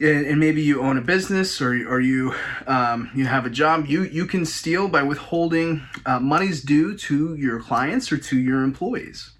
and, 0.00 0.38
maybe 0.38 0.62
you 0.62 0.82
own 0.82 0.96
a 0.96 1.00
business 1.00 1.60
or, 1.60 1.72
or 1.88 2.00
you 2.00 2.34
um, 2.66 3.10
you 3.14 3.26
have 3.26 3.46
a 3.46 3.50
job. 3.50 3.86
You 3.86 4.02
you 4.04 4.26
can 4.26 4.44
steal 4.46 4.88
by 4.88 5.02
withholding 5.02 5.82
uh, 6.06 6.20
monies 6.20 6.62
due 6.62 6.96
to 6.96 7.34
your 7.34 7.60
clients 7.60 8.12
or 8.12 8.18
to 8.18 8.38
your 8.38 8.62
employees 8.62 9.32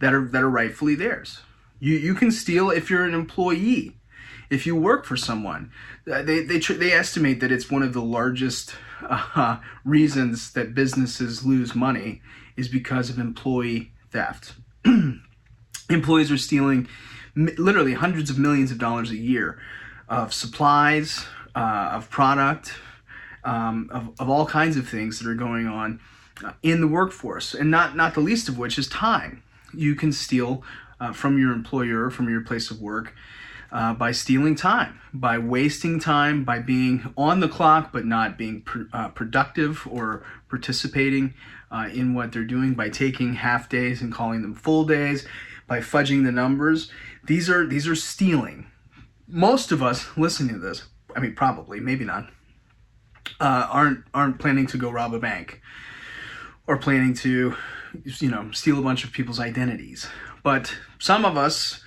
that 0.00 0.12
are 0.12 0.26
that 0.28 0.42
are 0.42 0.50
rightfully 0.50 0.94
theirs. 0.94 1.40
You 1.80 1.94
you 1.94 2.14
can 2.14 2.30
steal 2.30 2.70
if 2.70 2.90
you're 2.90 3.04
an 3.04 3.14
employee 3.14 3.94
if 4.50 4.66
you 4.66 4.74
work 4.74 5.04
for 5.04 5.16
someone. 5.16 5.70
Uh, 6.10 6.22
they, 6.22 6.42
they, 6.42 6.58
they 6.58 6.92
estimate 6.92 7.40
that 7.40 7.52
it's 7.52 7.70
one 7.70 7.82
of 7.82 7.92
the 7.92 8.02
largest 8.02 8.74
uh, 9.02 9.58
reasons 9.84 10.52
that 10.52 10.74
businesses 10.74 11.44
lose 11.44 11.74
money 11.74 12.22
is 12.58 12.68
because 12.68 13.08
of 13.08 13.18
employee 13.18 13.92
theft. 14.10 14.54
Employees 15.90 16.30
are 16.30 16.36
stealing 16.36 16.88
literally 17.34 17.94
hundreds 17.94 18.30
of 18.30 18.38
millions 18.38 18.70
of 18.70 18.78
dollars 18.78 19.10
a 19.10 19.16
year 19.16 19.58
of 20.08 20.34
supplies, 20.34 21.24
uh, 21.54 21.90
of 21.92 22.10
product, 22.10 22.74
um, 23.44 23.88
of, 23.92 24.10
of 24.18 24.28
all 24.28 24.44
kinds 24.44 24.76
of 24.76 24.88
things 24.88 25.18
that 25.18 25.28
are 25.28 25.34
going 25.34 25.66
on 25.66 26.00
uh, 26.44 26.52
in 26.62 26.80
the 26.80 26.88
workforce, 26.88 27.54
and 27.54 27.70
not 27.70 27.96
not 27.96 28.14
the 28.14 28.20
least 28.20 28.48
of 28.48 28.58
which 28.58 28.78
is 28.78 28.88
time. 28.88 29.42
You 29.72 29.94
can 29.94 30.12
steal 30.12 30.62
uh, 31.00 31.12
from 31.12 31.38
your 31.38 31.52
employer, 31.52 32.10
from 32.10 32.28
your 32.28 32.40
place 32.40 32.70
of 32.70 32.80
work, 32.80 33.14
uh, 33.70 33.94
by 33.94 34.12
stealing 34.12 34.54
time, 34.54 35.00
by 35.12 35.38
wasting 35.38 36.00
time, 36.00 36.44
by 36.44 36.58
being 36.58 37.12
on 37.16 37.40
the 37.40 37.48
clock 37.48 37.92
but 37.92 38.04
not 38.04 38.38
being 38.38 38.62
pr- 38.62 38.82
uh, 38.92 39.08
productive 39.08 39.86
or 39.90 40.24
participating 40.48 41.34
uh, 41.70 41.88
in 41.92 42.14
what 42.14 42.32
they're 42.32 42.44
doing, 42.44 42.74
by 42.74 42.88
taking 42.88 43.34
half 43.34 43.68
days 43.68 44.00
and 44.00 44.12
calling 44.12 44.42
them 44.42 44.54
full 44.54 44.84
days, 44.84 45.26
by 45.66 45.80
fudging 45.80 46.24
the 46.24 46.32
numbers. 46.32 46.90
These 47.24 47.50
are 47.50 47.66
these 47.66 47.86
are 47.86 47.94
stealing. 47.94 48.66
Most 49.26 49.72
of 49.72 49.82
us 49.82 50.06
listening 50.16 50.54
to 50.54 50.60
this, 50.60 50.84
I 51.14 51.20
mean, 51.20 51.34
probably, 51.34 51.80
maybe 51.80 52.04
not, 52.04 52.30
uh, 53.40 53.68
aren't 53.70 54.04
aren't 54.14 54.38
planning 54.38 54.66
to 54.68 54.78
go 54.78 54.90
rob 54.90 55.14
a 55.14 55.18
bank 55.18 55.60
or 56.66 56.76
planning 56.76 57.14
to, 57.14 57.54
you 58.04 58.30
know, 58.30 58.50
steal 58.52 58.78
a 58.78 58.82
bunch 58.82 59.04
of 59.04 59.12
people's 59.12 59.40
identities. 59.40 60.06
But 60.42 60.74
some 60.98 61.24
of 61.24 61.36
us 61.36 61.82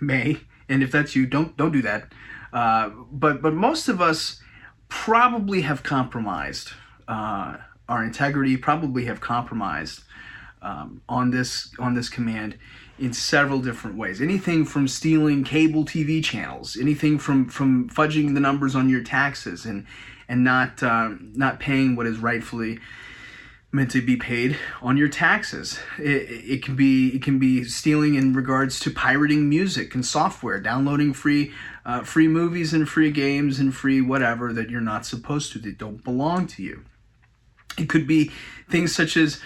may 0.00 0.40
and 0.68 0.82
if 0.82 0.90
that's 0.90 1.14
you, 1.14 1.26
don't 1.26 1.56
don't 1.56 1.72
do 1.72 1.82
that. 1.82 2.12
Uh, 2.52 2.90
but 3.10 3.42
but 3.42 3.54
most 3.54 3.88
of 3.88 4.00
us 4.00 4.40
probably 4.88 5.62
have 5.62 5.82
compromised 5.82 6.72
uh, 7.08 7.56
our 7.88 8.04
integrity. 8.04 8.56
Probably 8.56 9.04
have 9.06 9.20
compromised 9.20 10.02
um, 10.62 11.02
on 11.08 11.30
this 11.30 11.70
on 11.78 11.94
this 11.94 12.08
command 12.08 12.56
in 12.98 13.12
several 13.12 13.60
different 13.60 13.96
ways. 13.96 14.20
Anything 14.20 14.64
from 14.64 14.88
stealing 14.88 15.44
cable 15.44 15.84
TV 15.84 16.22
channels, 16.22 16.76
anything 16.76 17.18
from 17.18 17.48
from 17.48 17.88
fudging 17.88 18.34
the 18.34 18.40
numbers 18.40 18.74
on 18.74 18.88
your 18.88 19.02
taxes 19.02 19.64
and 19.64 19.86
and 20.28 20.42
not 20.42 20.82
um, 20.82 21.32
not 21.34 21.60
paying 21.60 21.96
what 21.96 22.06
is 22.06 22.18
rightfully 22.18 22.78
meant 23.72 23.90
to 23.90 24.00
be 24.00 24.16
paid 24.16 24.56
on 24.80 24.96
your 24.96 25.08
taxes. 25.08 25.80
It, 25.98 26.30
it, 26.30 26.62
can 26.62 26.76
be 26.76 27.08
it 27.08 27.22
can 27.22 27.40
be 27.40 27.64
stealing 27.64 28.14
in 28.14 28.32
regards 28.32 28.78
to 28.80 28.90
pirating 28.90 29.48
music 29.48 29.94
and 29.94 30.06
software, 30.06 30.60
downloading 30.60 31.12
free 31.12 31.52
uh, 31.84 32.02
free 32.02 32.28
movies 32.28 32.72
and 32.72 32.88
free 32.88 33.10
games 33.10 33.58
and 33.58 33.74
free 33.74 34.00
whatever 34.00 34.52
that 34.52 34.70
you're 34.70 34.80
not 34.80 35.04
supposed 35.04 35.52
to 35.52 35.58
that 35.58 35.76
don't 35.76 36.04
belong 36.04 36.46
to 36.46 36.62
you. 36.62 36.84
It 37.78 37.88
could 37.88 38.06
be 38.06 38.30
things 38.68 38.94
such 38.94 39.16
as 39.16 39.40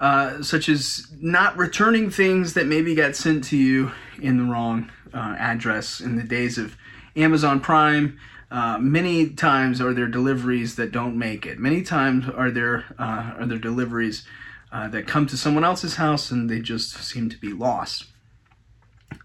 uh, 0.00 0.42
such 0.42 0.68
as 0.68 1.06
not 1.20 1.56
returning 1.58 2.10
things 2.10 2.54
that 2.54 2.66
maybe 2.66 2.94
got 2.94 3.14
sent 3.14 3.44
to 3.44 3.56
you 3.56 3.92
in 4.20 4.38
the 4.38 4.44
wrong 4.44 4.90
uh, 5.12 5.36
address 5.38 6.00
in 6.00 6.16
the 6.16 6.22
days 6.22 6.56
of 6.56 6.76
Amazon 7.16 7.60
Prime 7.60 8.18
uh, 8.50 8.78
many 8.78 9.30
times 9.30 9.80
are 9.80 9.94
there 9.94 10.08
deliveries 10.08 10.74
that 10.74 10.90
don't 10.90 11.16
make 11.16 11.46
it. 11.46 11.58
Many 11.58 11.82
times 11.82 12.28
are 12.28 12.50
there 12.50 12.84
uh, 12.98 13.34
are 13.38 13.46
there 13.46 13.58
deliveries 13.58 14.26
uh, 14.72 14.88
that 14.88 15.06
come 15.06 15.26
to 15.28 15.36
someone 15.36 15.64
else's 15.64 15.96
house 15.96 16.30
and 16.30 16.50
they 16.50 16.58
just 16.58 16.92
seem 17.04 17.28
to 17.30 17.38
be 17.38 17.52
lost. 17.52 18.06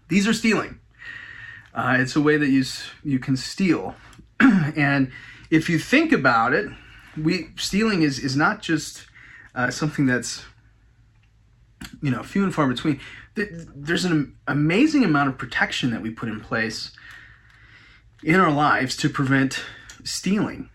These 0.08 0.28
are 0.28 0.32
stealing. 0.32 0.78
Uh, 1.74 1.96
it's 1.98 2.14
a 2.14 2.20
way 2.20 2.36
that 2.36 2.48
you 2.48 2.64
you 3.02 3.18
can 3.18 3.36
steal, 3.36 3.96
and 4.40 5.10
if 5.50 5.68
you 5.68 5.78
think 5.78 6.12
about 6.12 6.52
it, 6.52 6.70
we 7.16 7.50
stealing 7.56 8.02
is 8.02 8.18
is 8.18 8.36
not 8.36 8.62
just 8.62 9.06
uh, 9.54 9.70
something 9.70 10.06
that's 10.06 10.44
you 12.02 12.10
know 12.10 12.22
few 12.22 12.44
and 12.44 12.54
far 12.54 12.68
between. 12.68 13.00
There's 13.34 14.04
an 14.06 14.34
amazing 14.46 15.04
amount 15.04 15.28
of 15.28 15.36
protection 15.36 15.90
that 15.90 16.00
we 16.00 16.10
put 16.10 16.30
in 16.30 16.40
place 16.40 16.92
in 18.22 18.36
our 18.36 18.50
lives 18.50 18.96
to 18.96 19.10
prevent 19.10 19.62
stealing, 20.04 20.70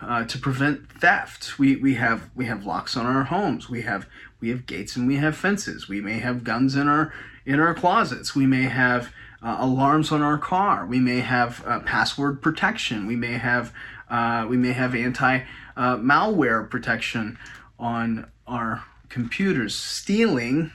uh, 0.00 0.24
to 0.24 0.38
prevent 0.38 0.88
theft. 1.00 1.58
We, 1.58 1.76
we 1.76 1.94
have 1.94 2.30
we 2.34 2.46
have 2.46 2.64
locks 2.64 2.96
on 2.96 3.06
our 3.06 3.24
homes. 3.24 3.68
We 3.68 3.82
have 3.82 4.06
we 4.40 4.50
have 4.50 4.66
gates 4.66 4.96
and 4.96 5.06
we 5.06 5.16
have 5.16 5.36
fences. 5.36 5.88
We 5.88 6.00
may 6.00 6.18
have 6.18 6.44
guns 6.44 6.76
in 6.76 6.88
our 6.88 7.12
in 7.44 7.60
our 7.60 7.74
closets. 7.74 8.34
We 8.34 8.46
may 8.46 8.64
have 8.64 9.12
uh, 9.42 9.56
alarms 9.58 10.10
on 10.12 10.22
our 10.22 10.38
car. 10.38 10.86
We 10.86 11.00
may 11.00 11.20
have 11.20 11.64
uh, 11.66 11.80
password 11.80 12.40
protection. 12.40 13.06
We 13.06 13.16
may 13.16 13.34
have 13.34 13.72
uh, 14.10 14.46
we 14.48 14.56
may 14.56 14.72
have 14.72 14.94
anti 14.94 15.40
uh, 15.76 15.96
malware 15.96 16.68
protection 16.68 17.38
on 17.78 18.30
our 18.46 18.84
computers. 19.08 19.74
Stealing 19.74 20.72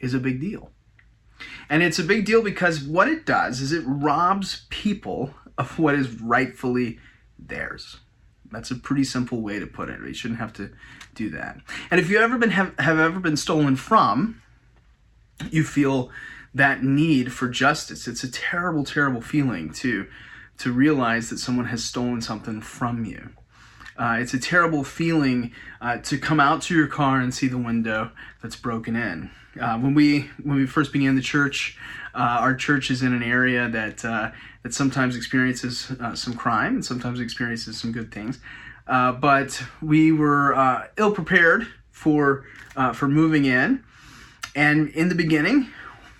is 0.00 0.14
a 0.14 0.18
big 0.18 0.40
deal. 0.40 0.70
And 1.70 1.82
it's 1.82 1.98
a 1.98 2.04
big 2.04 2.24
deal 2.24 2.42
because 2.42 2.82
what 2.82 3.08
it 3.08 3.26
does 3.26 3.60
is 3.60 3.72
it 3.72 3.84
robs 3.86 4.66
people 4.70 5.34
of 5.56 5.78
what 5.78 5.94
is 5.94 6.20
rightfully 6.20 6.98
theirs. 7.38 7.98
That's 8.50 8.70
a 8.70 8.76
pretty 8.76 9.04
simple 9.04 9.42
way 9.42 9.58
to 9.58 9.66
put 9.66 9.90
it. 9.90 10.00
You 10.00 10.14
shouldn't 10.14 10.40
have 10.40 10.52
to 10.54 10.70
do 11.14 11.28
that. 11.30 11.58
And 11.90 12.00
if 12.00 12.08
you 12.08 12.18
ever 12.18 12.38
been 12.38 12.50
have, 12.50 12.78
have 12.78 12.98
ever 12.98 13.20
been 13.20 13.36
stolen 13.36 13.76
from, 13.76 14.40
you 15.50 15.64
feel 15.64 16.10
that 16.54 16.82
need 16.82 17.32
for 17.32 17.48
justice. 17.48 18.08
It's 18.08 18.24
a 18.24 18.30
terrible, 18.30 18.84
terrible 18.84 19.20
feeling 19.20 19.70
to 19.74 20.06
to 20.58 20.72
realize 20.72 21.30
that 21.30 21.38
someone 21.38 21.66
has 21.66 21.84
stolen 21.84 22.20
something 22.20 22.60
from 22.60 23.04
you. 23.04 23.30
Uh, 23.98 24.18
it's 24.20 24.32
a 24.32 24.38
terrible 24.38 24.84
feeling 24.84 25.52
uh, 25.80 25.98
to 25.98 26.18
come 26.18 26.38
out 26.38 26.62
to 26.62 26.74
your 26.74 26.86
car 26.86 27.20
and 27.20 27.34
see 27.34 27.48
the 27.48 27.58
window 27.58 28.10
that's 28.40 28.54
broken 28.54 28.94
in. 28.94 29.30
Uh, 29.60 29.76
when 29.76 29.92
we 29.92 30.30
when 30.42 30.56
we 30.56 30.66
first 30.66 30.92
began 30.92 31.16
the 31.16 31.22
church, 31.22 31.76
uh, 32.14 32.38
our 32.40 32.54
church 32.54 32.92
is 32.92 33.02
in 33.02 33.12
an 33.12 33.24
area 33.24 33.68
that 33.68 34.04
uh, 34.04 34.30
that 34.62 34.72
sometimes 34.72 35.16
experiences 35.16 35.90
uh, 36.00 36.14
some 36.14 36.34
crime 36.34 36.74
and 36.74 36.84
sometimes 36.84 37.18
experiences 37.18 37.78
some 37.78 37.90
good 37.90 38.12
things. 38.12 38.38
But 38.86 39.60
we 39.82 40.12
were 40.12 40.88
ill 40.96 41.12
prepared 41.12 41.66
for 41.90 42.44
for 42.94 43.08
moving 43.08 43.46
in, 43.46 43.82
and 44.54 44.90
in 44.90 45.08
the 45.08 45.16
beginning, 45.16 45.70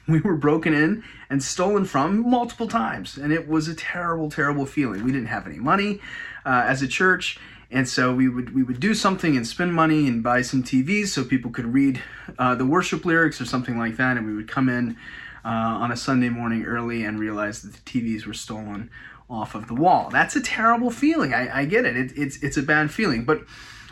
we 0.12 0.20
were 0.20 0.36
broken 0.36 0.74
in 0.74 1.04
and 1.30 1.42
stolen 1.42 1.84
from 1.84 2.28
multiple 2.28 2.68
times, 2.68 3.16
and 3.16 3.32
it 3.32 3.46
was 3.48 3.68
a 3.68 3.74
terrible, 3.74 4.30
terrible 4.30 4.66
feeling. 4.66 5.04
We 5.04 5.12
didn't 5.12 5.28
have 5.28 5.46
any 5.46 5.58
money 5.58 6.00
as 6.44 6.80
a 6.80 6.88
church 6.88 7.38
and 7.70 7.88
so 7.88 8.14
we 8.14 8.28
would 8.28 8.54
we 8.54 8.62
would 8.62 8.80
do 8.80 8.94
something 8.94 9.36
and 9.36 9.46
spend 9.46 9.74
money 9.74 10.08
and 10.08 10.22
buy 10.22 10.42
some 10.42 10.62
TVs 10.62 11.08
so 11.08 11.24
people 11.24 11.50
could 11.50 11.66
read 11.66 12.02
uh, 12.38 12.54
the 12.54 12.64
worship 12.64 13.04
lyrics 13.04 13.40
or 13.40 13.44
something 13.44 13.78
like 13.78 13.96
that. 13.96 14.16
And 14.16 14.26
we 14.26 14.34
would 14.34 14.48
come 14.48 14.68
in 14.68 14.96
uh, 15.44 15.48
on 15.48 15.92
a 15.92 15.96
Sunday 15.96 16.30
morning 16.30 16.64
early 16.64 17.04
and 17.04 17.18
realize 17.18 17.62
that 17.62 17.72
the 17.74 17.80
TVs 17.80 18.26
were 18.26 18.34
stolen 18.34 18.90
off 19.28 19.54
of 19.54 19.68
the 19.68 19.74
wall. 19.74 20.08
That's 20.10 20.34
a 20.34 20.40
terrible 20.40 20.90
feeling. 20.90 21.34
I, 21.34 21.60
I 21.60 21.64
get 21.66 21.84
it. 21.84 21.96
it. 21.96 22.12
It's 22.16 22.42
it's 22.42 22.56
a 22.56 22.62
bad 22.62 22.90
feeling, 22.90 23.24
but 23.24 23.42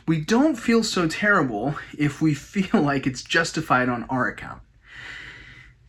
we 0.07 0.23
don't 0.23 0.57
feel 0.57 0.83
so 0.83 1.07
terrible 1.07 1.75
if 1.99 2.23
we 2.23 2.33
feel 2.35 2.81
like 2.81 3.07
it's 3.07 3.23
justified 3.23 3.91
on 3.91 4.05
our 4.05 4.27
account. 4.27 4.63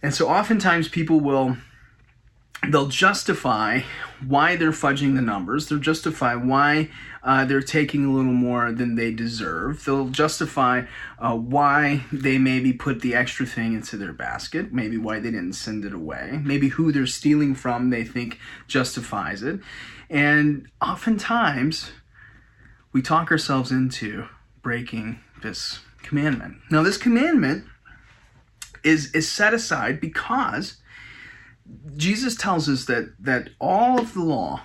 And 0.01 0.13
so 0.13 0.29
oftentimes 0.29 0.89
people 0.89 1.19
will 1.19 1.57
they'll 2.69 2.87
justify 2.87 3.81
why 4.25 4.55
they're 4.55 4.71
fudging 4.71 5.15
the 5.15 5.21
numbers. 5.21 5.67
They'll 5.67 5.79
justify 5.79 6.35
why 6.35 6.89
uh, 7.23 7.45
they're 7.45 7.61
taking 7.61 8.05
a 8.05 8.11
little 8.11 8.33
more 8.33 8.71
than 8.71 8.95
they 8.95 9.11
deserve. 9.11 9.85
They'll 9.85 10.09
justify 10.09 10.85
uh, 11.19 11.35
why 11.35 12.05
they 12.11 12.37
maybe 12.37 12.73
put 12.73 13.01
the 13.01 13.15
extra 13.15 13.45
thing 13.45 13.73
into 13.73 13.95
their 13.97 14.13
basket, 14.13 14.73
maybe 14.73 14.97
why 14.97 15.19
they 15.19 15.31
didn't 15.31 15.53
send 15.53 15.85
it 15.85 15.93
away, 15.93 16.41
maybe 16.43 16.69
who 16.69 16.91
they're 16.91 17.05
stealing 17.05 17.53
from 17.53 17.89
they 17.89 18.03
think 18.03 18.39
justifies 18.67 19.43
it. 19.43 19.59
And 20.09 20.67
oftentimes, 20.81 21.91
we 22.91 23.01
talk 23.01 23.29
ourselves 23.29 23.71
into 23.71 24.27
breaking 24.61 25.19
this 25.41 25.81
commandment. 26.01 26.57
Now, 26.71 26.81
this 26.81 26.97
commandment 26.97 27.65
is, 28.87 29.11
is 29.11 29.29
set 29.29 29.53
aside 29.53 29.99
because 29.99 30.77
Jesus 31.95 32.35
tells 32.35 32.69
us 32.69 32.85
that 32.85 33.13
that 33.19 33.49
all 33.59 33.99
of 33.99 34.13
the 34.13 34.23
law 34.23 34.61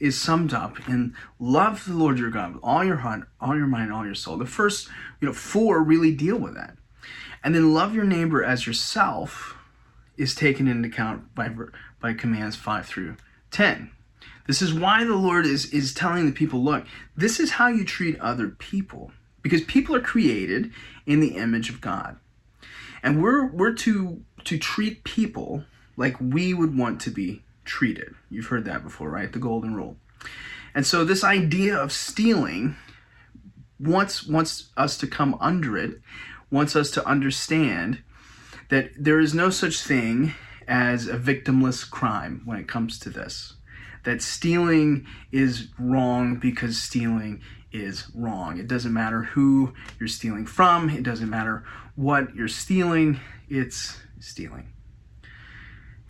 is 0.00 0.20
summed 0.20 0.54
up 0.54 0.88
in 0.88 1.14
love 1.38 1.84
the 1.86 1.94
Lord 1.94 2.18
your 2.18 2.30
God 2.30 2.54
with 2.54 2.62
all 2.62 2.84
your 2.84 2.96
heart, 2.96 3.28
all 3.40 3.56
your 3.56 3.66
mind, 3.66 3.92
all 3.92 4.06
your 4.06 4.14
soul. 4.14 4.38
The 4.38 4.46
first, 4.46 4.88
you 5.20 5.26
know, 5.26 5.34
four 5.34 5.82
really 5.82 6.14
deal 6.14 6.36
with 6.36 6.54
that. 6.54 6.76
And 7.42 7.54
then 7.54 7.74
love 7.74 7.94
your 7.94 8.04
neighbor 8.04 8.42
as 8.42 8.66
yourself 8.66 9.56
is 10.16 10.34
taken 10.34 10.66
into 10.68 10.88
account 10.88 11.34
by 11.34 11.50
by 12.00 12.14
commands 12.14 12.56
5 12.56 12.86
through 12.86 13.16
10. 13.50 13.90
This 14.46 14.62
is 14.62 14.72
why 14.72 15.04
the 15.04 15.16
Lord 15.16 15.46
is 15.46 15.66
is 15.72 15.92
telling 15.92 16.26
the 16.26 16.32
people, 16.32 16.62
look, 16.62 16.86
this 17.16 17.38
is 17.38 17.52
how 17.52 17.68
you 17.68 17.84
treat 17.84 18.18
other 18.20 18.48
people 18.48 19.12
because 19.42 19.62
people 19.62 19.94
are 19.94 20.00
created 20.00 20.72
in 21.06 21.20
the 21.20 21.36
image 21.36 21.68
of 21.68 21.80
God. 21.80 22.18
And 23.02 23.22
we're 23.22 23.46
we're 23.46 23.74
to 23.74 24.22
to 24.44 24.58
treat 24.58 25.04
people 25.04 25.64
like 25.96 26.16
we 26.20 26.54
would 26.54 26.76
want 26.76 27.00
to 27.02 27.10
be 27.10 27.42
treated. 27.64 28.14
You've 28.30 28.46
heard 28.46 28.64
that 28.64 28.82
before, 28.82 29.10
right? 29.10 29.32
The 29.32 29.38
golden 29.38 29.74
rule. 29.74 29.96
And 30.74 30.86
so 30.86 31.04
this 31.04 31.24
idea 31.24 31.76
of 31.76 31.92
stealing 31.92 32.76
wants 33.78 34.26
wants 34.26 34.70
us 34.76 34.96
to 34.98 35.06
come 35.06 35.36
under 35.40 35.76
it, 35.76 36.00
wants 36.50 36.76
us 36.76 36.90
to 36.92 37.06
understand 37.06 38.02
that 38.70 38.90
there 38.98 39.20
is 39.20 39.34
no 39.34 39.50
such 39.50 39.80
thing 39.80 40.34
as 40.66 41.06
a 41.06 41.16
victimless 41.16 41.88
crime 41.88 42.42
when 42.44 42.58
it 42.58 42.68
comes 42.68 42.98
to 42.98 43.10
this. 43.10 43.54
That 44.04 44.22
stealing 44.22 45.06
is 45.32 45.68
wrong 45.78 46.36
because 46.36 46.80
stealing 46.80 47.42
is 47.72 48.10
wrong. 48.14 48.58
It 48.58 48.68
doesn't 48.68 48.92
matter 48.92 49.22
who 49.22 49.74
you're 49.98 50.08
stealing 50.08 50.46
from, 50.46 50.90
it 50.90 51.02
doesn't 51.02 51.28
matter 51.28 51.64
what 51.98 52.32
you're 52.36 52.46
stealing, 52.46 53.18
it's 53.48 53.98
stealing. 54.20 54.72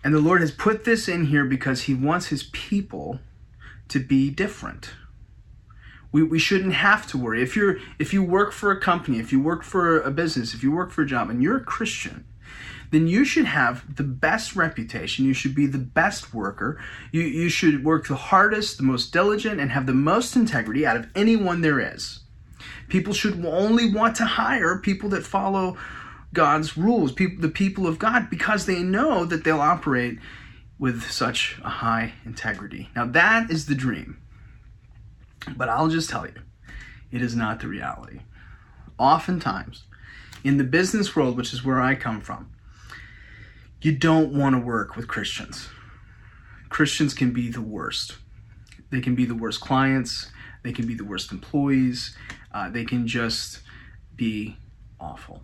And 0.05 0.15
the 0.15 0.21
Lord 0.21 0.43
has 0.43 0.51
put 0.51 0.85
this 0.85 1.09
in 1.09 1.25
here 1.25 1.47
because 1.47 1.83
He 1.83 1.95
wants 1.95 2.27
His 2.27 2.43
people 2.53 3.21
to 3.89 3.99
be 3.99 4.29
different. 4.29 4.91
We, 6.13 6.23
we 6.23 6.39
shouldn't 6.39 6.75
have 6.75 7.07
to 7.07 7.19
worry. 7.19 7.43
If 7.43 7.57
you're 7.57 7.79
if 7.99 8.13
you 8.13 8.23
work 8.23 8.53
for 8.53 8.71
a 8.71 8.79
company, 8.79 9.19
if 9.19 9.33
you 9.33 9.41
work 9.41 9.65
for 9.65 10.03
a 10.03 10.11
business, 10.11 10.53
if 10.53 10.63
you 10.63 10.71
work 10.71 10.91
for 10.91 11.03
a 11.03 11.07
job 11.07 11.31
and 11.31 11.43
you're 11.43 11.57
a 11.57 11.65
Christian, 11.65 12.27
then 12.91 13.07
you 13.07 13.25
should 13.25 13.47
have 13.47 13.97
the 13.97 14.03
best 14.03 14.55
reputation. 14.55 15.25
You 15.25 15.33
should 15.33 15.55
be 15.55 15.67
the 15.67 15.79
best 15.79 16.35
worker. 16.35 16.79
You, 17.13 17.23
you 17.23 17.49
should 17.49 17.83
work 17.83 18.09
the 18.09 18.15
hardest, 18.15 18.77
the 18.77 18.83
most 18.83 19.11
diligent, 19.11 19.59
and 19.59 19.71
have 19.71 19.87
the 19.87 19.95
most 19.95 20.37
integrity 20.37 20.85
out 20.85 20.97
of 20.97 21.09
anyone 21.15 21.63
there 21.63 21.81
is. 21.81 22.18
People 22.89 23.13
should 23.13 23.45
only 23.45 23.93
want 23.93 24.17
to 24.17 24.25
hire 24.25 24.79
people 24.79 25.09
that 25.11 25.25
follow 25.25 25.77
God's 26.33 26.77
rules, 26.77 27.13
people, 27.13 27.41
the 27.41 27.49
people 27.49 27.87
of 27.87 27.99
God, 27.99 28.29
because 28.31 28.67
they 28.67 28.83
know 28.83 29.25
that 29.25 29.45
they'll 29.45 29.61
operate 29.61 30.19
with 30.79 31.11
such 31.11 31.59
a 31.65 31.69
high 31.69 32.13
integrity. 32.25 32.91
Now, 32.95 33.07
that 33.07 33.51
is 33.51 33.67
the 33.67 33.75
dream. 33.75 34.19
But 35.57 35.69
I'll 35.69 35.89
just 35.89 36.11
tell 36.11 36.27
you, 36.27 36.35
it 37.11 37.23
is 37.23 37.35
not 37.35 37.61
the 37.61 37.69
reality. 37.69 38.21
Oftentimes, 38.99 39.85
in 40.45 40.59
the 40.59 40.65
business 40.65 41.17
world, 41.17 41.37
which 41.37 41.53
is 41.53 41.65
where 41.65 41.81
I 41.81 41.95
come 41.95 42.21
from, 42.21 42.51
you 43.81 43.93
don't 43.93 44.33
want 44.33 44.55
to 44.55 44.61
work 44.61 44.97
with 44.97 45.09
Christians. 45.09 45.69
Christians 46.69 47.15
can 47.15 47.33
be 47.33 47.49
the 47.51 47.63
worst. 47.63 48.17
They 48.91 49.01
can 49.01 49.15
be 49.15 49.25
the 49.25 49.35
worst 49.35 49.61
clients, 49.61 50.31
they 50.63 50.73
can 50.73 50.87
be 50.87 50.95
the 50.95 51.05
worst 51.05 51.31
employees, 51.31 52.17
uh, 52.59 52.69
they 52.69 52.85
can 52.85 53.07
just 53.07 53.61
be 54.17 54.57
awful. 54.99 55.43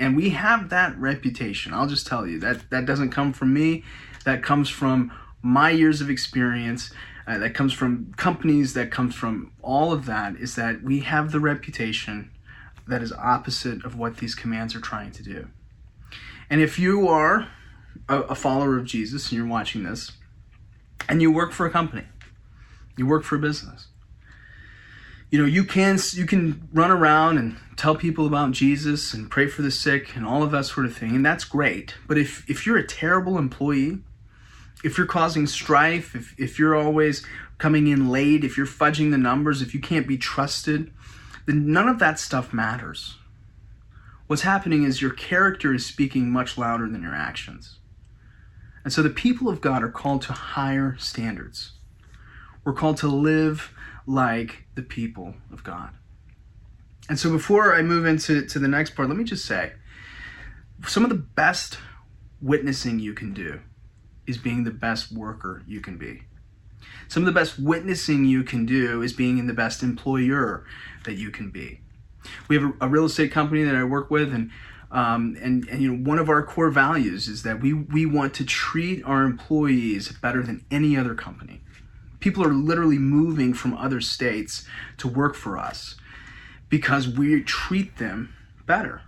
And 0.00 0.16
we 0.16 0.30
have 0.30 0.70
that 0.70 0.98
reputation. 0.98 1.72
I'll 1.72 1.86
just 1.86 2.06
tell 2.06 2.26
you 2.26 2.40
that 2.40 2.70
that 2.70 2.86
doesn't 2.86 3.10
come 3.10 3.32
from 3.32 3.54
me. 3.54 3.84
That 4.24 4.42
comes 4.42 4.68
from 4.68 5.12
my 5.42 5.70
years 5.70 6.00
of 6.00 6.10
experience. 6.10 6.90
Uh, 7.26 7.38
that 7.38 7.54
comes 7.54 7.72
from 7.72 8.12
companies. 8.16 8.74
That 8.74 8.90
comes 8.90 9.14
from 9.14 9.52
all 9.62 9.92
of 9.92 10.06
that. 10.06 10.36
Is 10.36 10.56
that 10.56 10.82
we 10.82 11.00
have 11.00 11.30
the 11.30 11.38
reputation 11.38 12.30
that 12.88 13.02
is 13.02 13.12
opposite 13.12 13.84
of 13.84 13.96
what 13.96 14.16
these 14.16 14.34
commands 14.34 14.74
are 14.74 14.80
trying 14.80 15.12
to 15.12 15.22
do. 15.22 15.48
And 16.48 16.60
if 16.60 16.78
you 16.78 17.06
are 17.06 17.46
a, 18.08 18.22
a 18.22 18.34
follower 18.34 18.76
of 18.76 18.86
Jesus 18.86 19.30
and 19.30 19.38
you're 19.38 19.46
watching 19.46 19.84
this, 19.84 20.12
and 21.08 21.22
you 21.22 21.30
work 21.30 21.52
for 21.52 21.66
a 21.66 21.70
company, 21.70 22.06
you 22.96 23.06
work 23.06 23.22
for 23.22 23.36
a 23.36 23.38
business, 23.38 23.86
you 25.30 25.38
know 25.38 25.46
you 25.46 25.64
can 25.64 25.98
you 26.12 26.26
can 26.26 26.68
run 26.72 26.90
around 26.90 27.38
and 27.38 27.56
tell 27.76 27.94
people 27.94 28.26
about 28.26 28.50
jesus 28.50 29.14
and 29.14 29.30
pray 29.30 29.46
for 29.46 29.62
the 29.62 29.70
sick 29.70 30.16
and 30.16 30.26
all 30.26 30.42
of 30.42 30.50
that 30.50 30.66
sort 30.66 30.86
of 30.86 30.96
thing 30.96 31.14
and 31.14 31.24
that's 31.24 31.44
great. 31.44 31.94
But 32.06 32.18
if 32.18 32.48
if 32.50 32.66
you're 32.66 32.78
a 32.78 32.86
terrible 32.86 33.38
employee 33.38 34.00
if 34.82 34.96
you're 34.96 35.06
causing 35.06 35.46
strife 35.46 36.14
if, 36.14 36.38
if 36.38 36.58
you're 36.58 36.74
always 36.74 37.24
coming 37.58 37.86
in 37.86 38.08
late 38.08 38.44
if 38.44 38.56
you're 38.56 38.66
fudging 38.66 39.10
the 39.10 39.18
numbers 39.18 39.62
if 39.62 39.74
you 39.74 39.80
can't 39.80 40.06
be 40.06 40.18
trusted 40.18 40.92
then 41.46 41.72
none 41.72 41.88
of 41.88 41.98
that 41.98 42.18
stuff 42.18 42.52
matters. 42.52 43.16
What's 44.26 44.42
happening 44.42 44.84
is 44.84 45.02
your 45.02 45.10
character 45.10 45.74
is 45.74 45.84
speaking 45.84 46.30
much 46.30 46.56
louder 46.56 46.88
than 46.88 47.02
your 47.02 47.14
actions. 47.14 47.78
And 48.84 48.92
so 48.92 49.02
the 49.02 49.10
people 49.10 49.48
of 49.48 49.60
god 49.60 49.82
are 49.82 49.90
called 49.90 50.22
to 50.22 50.32
higher 50.32 50.96
standards. 50.98 51.72
We're 52.64 52.72
called 52.72 52.98
to 52.98 53.08
live 53.08 53.74
like 54.10 54.64
the 54.74 54.82
people 54.82 55.34
of 55.52 55.62
God. 55.62 55.90
And 57.08 57.18
so 57.18 57.30
before 57.30 57.74
I 57.74 57.82
move 57.82 58.06
into 58.06 58.44
to 58.44 58.58
the 58.58 58.68
next 58.68 58.94
part, 58.96 59.08
let 59.08 59.16
me 59.16 59.24
just 59.24 59.44
say 59.44 59.72
some 60.86 61.04
of 61.04 61.10
the 61.10 61.16
best 61.16 61.78
witnessing 62.40 62.98
you 62.98 63.14
can 63.14 63.32
do 63.32 63.60
is 64.26 64.36
being 64.36 64.64
the 64.64 64.70
best 64.70 65.12
worker 65.12 65.62
you 65.66 65.80
can 65.80 65.96
be. 65.96 66.22
Some 67.08 67.22
of 67.22 67.26
the 67.26 67.38
best 67.38 67.58
witnessing 67.58 68.24
you 68.24 68.42
can 68.42 68.66
do 68.66 69.02
is 69.02 69.12
being 69.12 69.38
in 69.38 69.46
the 69.46 69.52
best 69.52 69.82
employer 69.82 70.64
that 71.04 71.14
you 71.14 71.30
can 71.30 71.50
be. 71.50 71.80
We 72.48 72.56
have 72.56 72.64
a, 72.64 72.86
a 72.86 72.88
real 72.88 73.04
estate 73.04 73.32
company 73.32 73.62
that 73.64 73.74
I 73.74 73.84
work 73.84 74.10
with, 74.10 74.32
and 74.32 74.50
um, 74.90 75.36
and, 75.40 75.68
and 75.68 75.80
you 75.80 75.92
know 75.92 76.08
one 76.08 76.18
of 76.18 76.28
our 76.28 76.42
core 76.42 76.70
values 76.70 77.28
is 77.28 77.42
that 77.44 77.60
we 77.60 77.72
we 77.72 78.06
want 78.06 78.34
to 78.34 78.44
treat 78.44 79.04
our 79.04 79.22
employees 79.22 80.10
better 80.12 80.42
than 80.42 80.64
any 80.70 80.96
other 80.96 81.14
company. 81.14 81.60
People 82.20 82.44
are 82.44 82.52
literally 82.52 82.98
moving 82.98 83.54
from 83.54 83.74
other 83.74 84.00
states 84.00 84.66
to 84.98 85.08
work 85.08 85.34
for 85.34 85.58
us 85.58 85.96
because 86.68 87.08
we 87.08 87.42
treat 87.42 87.96
them 87.98 88.34
better 88.66 89.02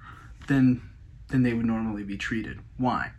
than 0.48 0.83
than 1.29 1.42
they 1.42 1.55
would 1.55 1.64
normally 1.64 2.05
be 2.05 2.16
treated. 2.16 2.61
Why? 2.77 3.12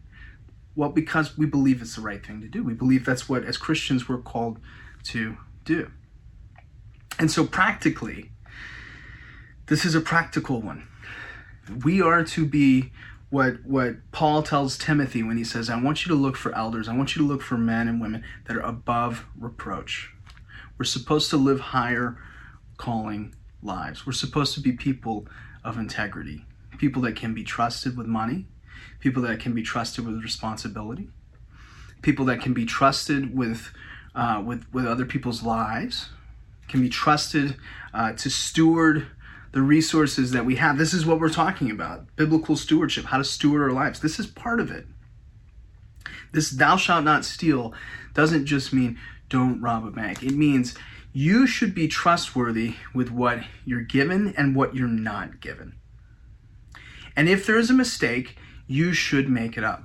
Well, 0.75 0.89
because 0.89 1.37
we 1.37 1.47
believe 1.47 1.81
it's 1.81 1.95
the 1.95 2.01
right 2.01 2.23
thing 2.23 2.41
to 2.41 2.47
do. 2.47 2.63
We 2.63 2.73
believe 2.73 3.05
that's 3.05 3.27
what 3.27 3.43
as 3.43 3.57
Christians 3.57 4.07
we're 4.07 4.17
called 4.19 4.59
to 5.05 5.37
do. 5.65 5.91
And 7.17 7.31
so 7.31 7.45
practically 7.45 8.31
this 9.67 9.85
is 9.85 9.95
a 9.95 10.01
practical 10.01 10.61
one. 10.61 10.87
We 11.83 12.01
are 12.01 12.23
to 12.25 12.45
be 12.45 12.91
what 13.33 13.65
what 13.65 13.95
Paul 14.11 14.43
tells 14.43 14.77
Timothy 14.77 15.23
when 15.23 15.37
he 15.37 15.43
says, 15.43 15.67
"I 15.67 15.81
want 15.81 16.05
you 16.05 16.09
to 16.09 16.15
look 16.15 16.35
for 16.35 16.55
elders. 16.55 16.87
I 16.87 16.95
want 16.95 17.15
you 17.15 17.21
to 17.23 17.27
look 17.27 17.41
for 17.41 17.57
men 17.57 17.87
and 17.87 17.99
women 17.99 18.23
that 18.45 18.55
are 18.55 18.61
above 18.61 19.25
reproach." 19.35 20.11
We're 20.77 20.85
supposed 20.85 21.31
to 21.31 21.37
live 21.37 21.59
higher 21.59 22.15
calling 22.77 23.33
lives. 23.63 24.05
We're 24.05 24.13
supposed 24.13 24.53
to 24.53 24.59
be 24.59 24.71
people 24.71 25.25
of 25.63 25.79
integrity, 25.79 26.45
people 26.77 27.01
that 27.01 27.15
can 27.15 27.33
be 27.33 27.43
trusted 27.43 27.97
with 27.97 28.05
money, 28.05 28.45
people 28.99 29.23
that 29.23 29.39
can 29.39 29.55
be 29.55 29.63
trusted 29.63 30.05
with 30.05 30.21
responsibility, 30.21 31.09
people 32.03 32.25
that 32.25 32.39
can 32.39 32.53
be 32.53 32.65
trusted 32.65 33.35
with 33.35 33.71
uh, 34.13 34.43
with 34.45 34.71
with 34.71 34.85
other 34.85 35.05
people's 35.05 35.41
lives, 35.41 36.09
can 36.67 36.81
be 36.81 36.89
trusted 36.89 37.55
uh, 37.95 38.13
to 38.13 38.29
steward 38.29 39.07
the 39.53 39.61
resources 39.61 40.31
that 40.31 40.45
we 40.45 40.55
have. 40.55 40.77
This 40.77 40.93
is 40.93 41.05
what 41.05 41.19
we're 41.19 41.29
talking 41.29 41.71
about 41.71 42.13
biblical 42.15 42.57
stewardship, 42.57 43.05
how 43.05 43.19
to 43.19 43.23
steward 43.23 43.61
our 43.61 43.71
lives. 43.71 43.99
This 43.99 44.19
is 44.19 44.27
part 44.27 44.59
of 44.59 44.71
it. 44.71 44.85
This 46.33 46.49
thou 46.49 46.75
shalt 46.75 47.05
not 47.05 47.23
steal 47.23 47.73
doesn't 48.13 48.45
just 48.45 48.73
mean 48.73 48.99
don't 49.29 49.61
rob 49.61 49.85
a 49.85 49.91
bank, 49.91 50.21
it 50.21 50.33
means 50.33 50.75
you 51.13 51.45
should 51.45 51.75
be 51.75 51.87
trustworthy 51.87 52.75
with 52.93 53.11
what 53.11 53.39
you're 53.65 53.81
given 53.81 54.33
and 54.35 54.55
what 54.55 54.75
you're 54.75 54.87
not 54.87 55.39
given. 55.39 55.75
And 57.15 57.29
if 57.29 57.45
there 57.45 57.57
is 57.57 57.69
a 57.69 57.75
mistake, 57.75 58.37
you 58.65 58.93
should 58.93 59.29
make 59.29 59.57
it 59.57 59.63
up. 59.63 59.83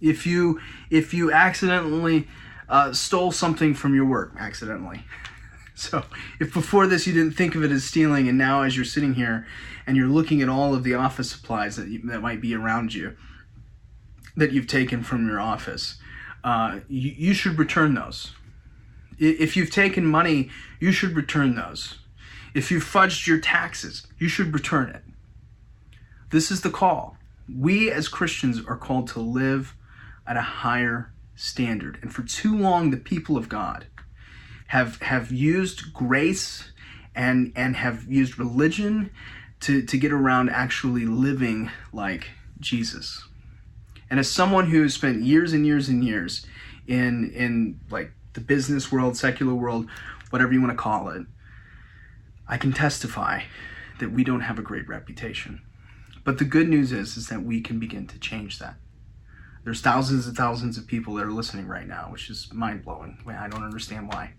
If 0.00 0.26
you 0.26 0.60
if 0.90 1.12
you 1.12 1.32
accidentally 1.32 2.28
uh, 2.68 2.92
stole 2.92 3.32
something 3.32 3.74
from 3.74 3.94
your 3.94 4.04
work, 4.04 4.34
accidentally, 4.38 5.04
So 5.90 6.04
if 6.38 6.54
before 6.54 6.86
this 6.86 7.08
you 7.08 7.12
didn't 7.12 7.32
think 7.32 7.56
of 7.56 7.64
it 7.64 7.72
as 7.72 7.82
stealing, 7.82 8.28
and 8.28 8.38
now 8.38 8.62
as 8.62 8.76
you're 8.76 8.84
sitting 8.84 9.14
here 9.14 9.46
and 9.84 9.96
you're 9.96 10.06
looking 10.06 10.40
at 10.40 10.48
all 10.48 10.74
of 10.74 10.84
the 10.84 10.94
office 10.94 11.30
supplies 11.30 11.74
that, 11.74 11.88
you, 11.88 12.00
that 12.04 12.22
might 12.22 12.40
be 12.40 12.54
around 12.54 12.94
you 12.94 13.16
that 14.36 14.52
you've 14.52 14.68
taken 14.68 15.02
from 15.02 15.26
your 15.26 15.40
office, 15.40 15.96
uh, 16.44 16.80
you, 16.88 17.10
you 17.16 17.34
should 17.34 17.58
return 17.58 17.94
those. 17.94 18.32
If 19.18 19.56
you've 19.56 19.72
taken 19.72 20.06
money, 20.06 20.50
you 20.78 20.92
should 20.92 21.16
return 21.16 21.56
those. 21.56 21.98
If 22.54 22.70
you've 22.70 22.84
fudged 22.84 23.26
your 23.26 23.38
taxes, 23.38 24.06
you 24.18 24.28
should 24.28 24.54
return 24.54 24.88
it. 24.88 25.02
This 26.30 26.50
is 26.50 26.60
the 26.60 26.70
call. 26.70 27.16
We 27.52 27.90
as 27.90 28.08
Christians 28.08 28.60
are 28.66 28.76
called 28.76 29.08
to 29.08 29.20
live 29.20 29.74
at 30.26 30.36
a 30.36 30.42
higher 30.42 31.12
standard. 31.34 31.98
And 32.02 32.14
for 32.14 32.22
too 32.22 32.56
long, 32.56 32.90
the 32.90 32.96
people 32.96 33.36
of 33.36 33.48
God 33.48 33.86
have 34.72 34.98
have 35.02 35.30
used 35.30 35.92
grace 35.92 36.72
and 37.14 37.52
and 37.54 37.76
have 37.76 38.10
used 38.10 38.38
religion 38.38 39.10
to 39.60 39.82
to 39.82 39.98
get 39.98 40.10
around 40.10 40.48
actually 40.48 41.04
living 41.04 41.70
like 41.92 42.30
Jesus. 42.58 43.22
And 44.08 44.18
as 44.18 44.30
someone 44.30 44.70
who 44.70 44.80
has 44.82 44.94
spent 44.94 45.20
years 45.20 45.52
and 45.52 45.66
years 45.66 45.90
and 45.90 46.02
years 46.02 46.46
in 46.86 47.30
in 47.34 47.80
like 47.90 48.12
the 48.32 48.40
business 48.40 48.90
world, 48.90 49.14
secular 49.14 49.54
world, 49.54 49.88
whatever 50.30 50.54
you 50.54 50.62
want 50.62 50.72
to 50.72 50.82
call 50.82 51.10
it, 51.10 51.26
I 52.48 52.56
can 52.56 52.72
testify 52.72 53.42
that 54.00 54.10
we 54.10 54.24
don't 54.24 54.40
have 54.40 54.58
a 54.58 54.62
great 54.62 54.88
reputation. 54.88 55.60
But 56.24 56.38
the 56.38 56.46
good 56.46 56.70
news 56.70 56.92
is 56.92 57.18
is 57.18 57.28
that 57.28 57.42
we 57.42 57.60
can 57.60 57.78
begin 57.78 58.06
to 58.06 58.18
change 58.18 58.58
that. 58.58 58.76
There's 59.64 59.80
thousands 59.80 60.26
and 60.26 60.36
thousands 60.36 60.76
of 60.76 60.86
people 60.86 61.14
that 61.14 61.26
are 61.26 61.30
listening 61.30 61.68
right 61.68 61.86
now, 61.86 62.08
which 62.10 62.30
is 62.30 62.48
mind 62.52 62.84
blowing. 62.84 63.18
I 63.26 63.48
don't 63.48 63.62
understand 63.62 64.08
why. 64.08 64.32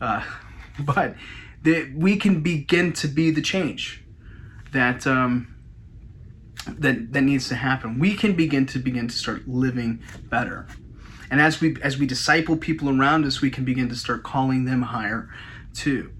Uh, 0.00 0.24
but 0.80 1.14
that 1.62 1.92
we 1.94 2.16
can 2.16 2.40
begin 2.40 2.92
to 2.94 3.08
be 3.08 3.30
the 3.30 3.42
change 3.42 4.02
that 4.72 5.06
um, 5.06 5.54
that 6.66 7.12
that 7.12 7.22
needs 7.22 7.48
to 7.48 7.54
happen. 7.54 7.98
We 7.98 8.14
can 8.14 8.34
begin 8.34 8.66
to 8.66 8.78
begin 8.78 9.08
to 9.08 9.16
start 9.16 9.48
living 9.48 10.02
better. 10.24 10.66
And 11.30 11.40
as 11.40 11.60
we 11.60 11.76
as 11.82 11.98
we 11.98 12.06
disciple 12.06 12.56
people 12.56 12.88
around 12.88 13.24
us, 13.24 13.40
we 13.40 13.50
can 13.50 13.64
begin 13.64 13.88
to 13.88 13.96
start 13.96 14.22
calling 14.22 14.64
them 14.64 14.82
higher 14.82 15.28
too. 15.74 16.12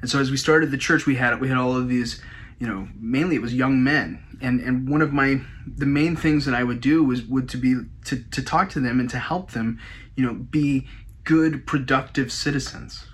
And 0.00 0.10
so 0.10 0.18
as 0.20 0.30
we 0.30 0.36
started 0.36 0.70
the 0.70 0.78
church, 0.78 1.06
we 1.06 1.16
had 1.16 1.40
we 1.40 1.48
had 1.48 1.56
all 1.56 1.76
of 1.76 1.88
these, 1.88 2.20
you 2.58 2.66
know, 2.66 2.88
mainly 2.98 3.36
it 3.36 3.42
was 3.42 3.54
young 3.54 3.82
men. 3.82 4.22
And 4.40 4.60
and 4.60 4.88
one 4.88 5.02
of 5.02 5.12
my 5.12 5.40
the 5.66 5.86
main 5.86 6.16
things 6.16 6.44
that 6.44 6.54
I 6.54 6.64
would 6.64 6.80
do 6.80 7.02
was 7.04 7.22
would 7.22 7.48
to 7.50 7.56
be 7.56 7.76
to, 8.06 8.22
to 8.22 8.42
talk 8.42 8.70
to 8.70 8.80
them 8.80 9.00
and 9.00 9.10
to 9.10 9.18
help 9.18 9.52
them, 9.52 9.80
you 10.16 10.24
know, 10.24 10.34
be 10.34 10.86
good 11.24 11.66
productive 11.66 12.32
citizens. 12.32 13.06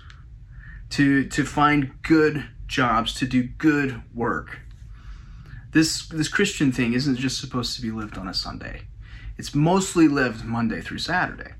To 0.91 1.25
to 1.25 1.45
find 1.45 2.01
good 2.01 2.47
jobs, 2.67 3.13
to 3.15 3.27
do 3.27 3.43
good 3.43 4.01
work. 4.13 4.59
This 5.71 6.07
this 6.07 6.27
Christian 6.27 6.71
thing 6.71 6.93
isn't 6.93 7.17
just 7.17 7.39
supposed 7.39 7.75
to 7.75 7.81
be 7.81 7.91
lived 7.91 8.17
on 8.17 8.27
a 8.27 8.33
Sunday. 8.33 8.81
It's 9.37 9.53
mostly 9.53 10.07
lived 10.07 10.43
Monday 10.43 10.81
through 10.81 10.97
Saturday. 10.97 11.53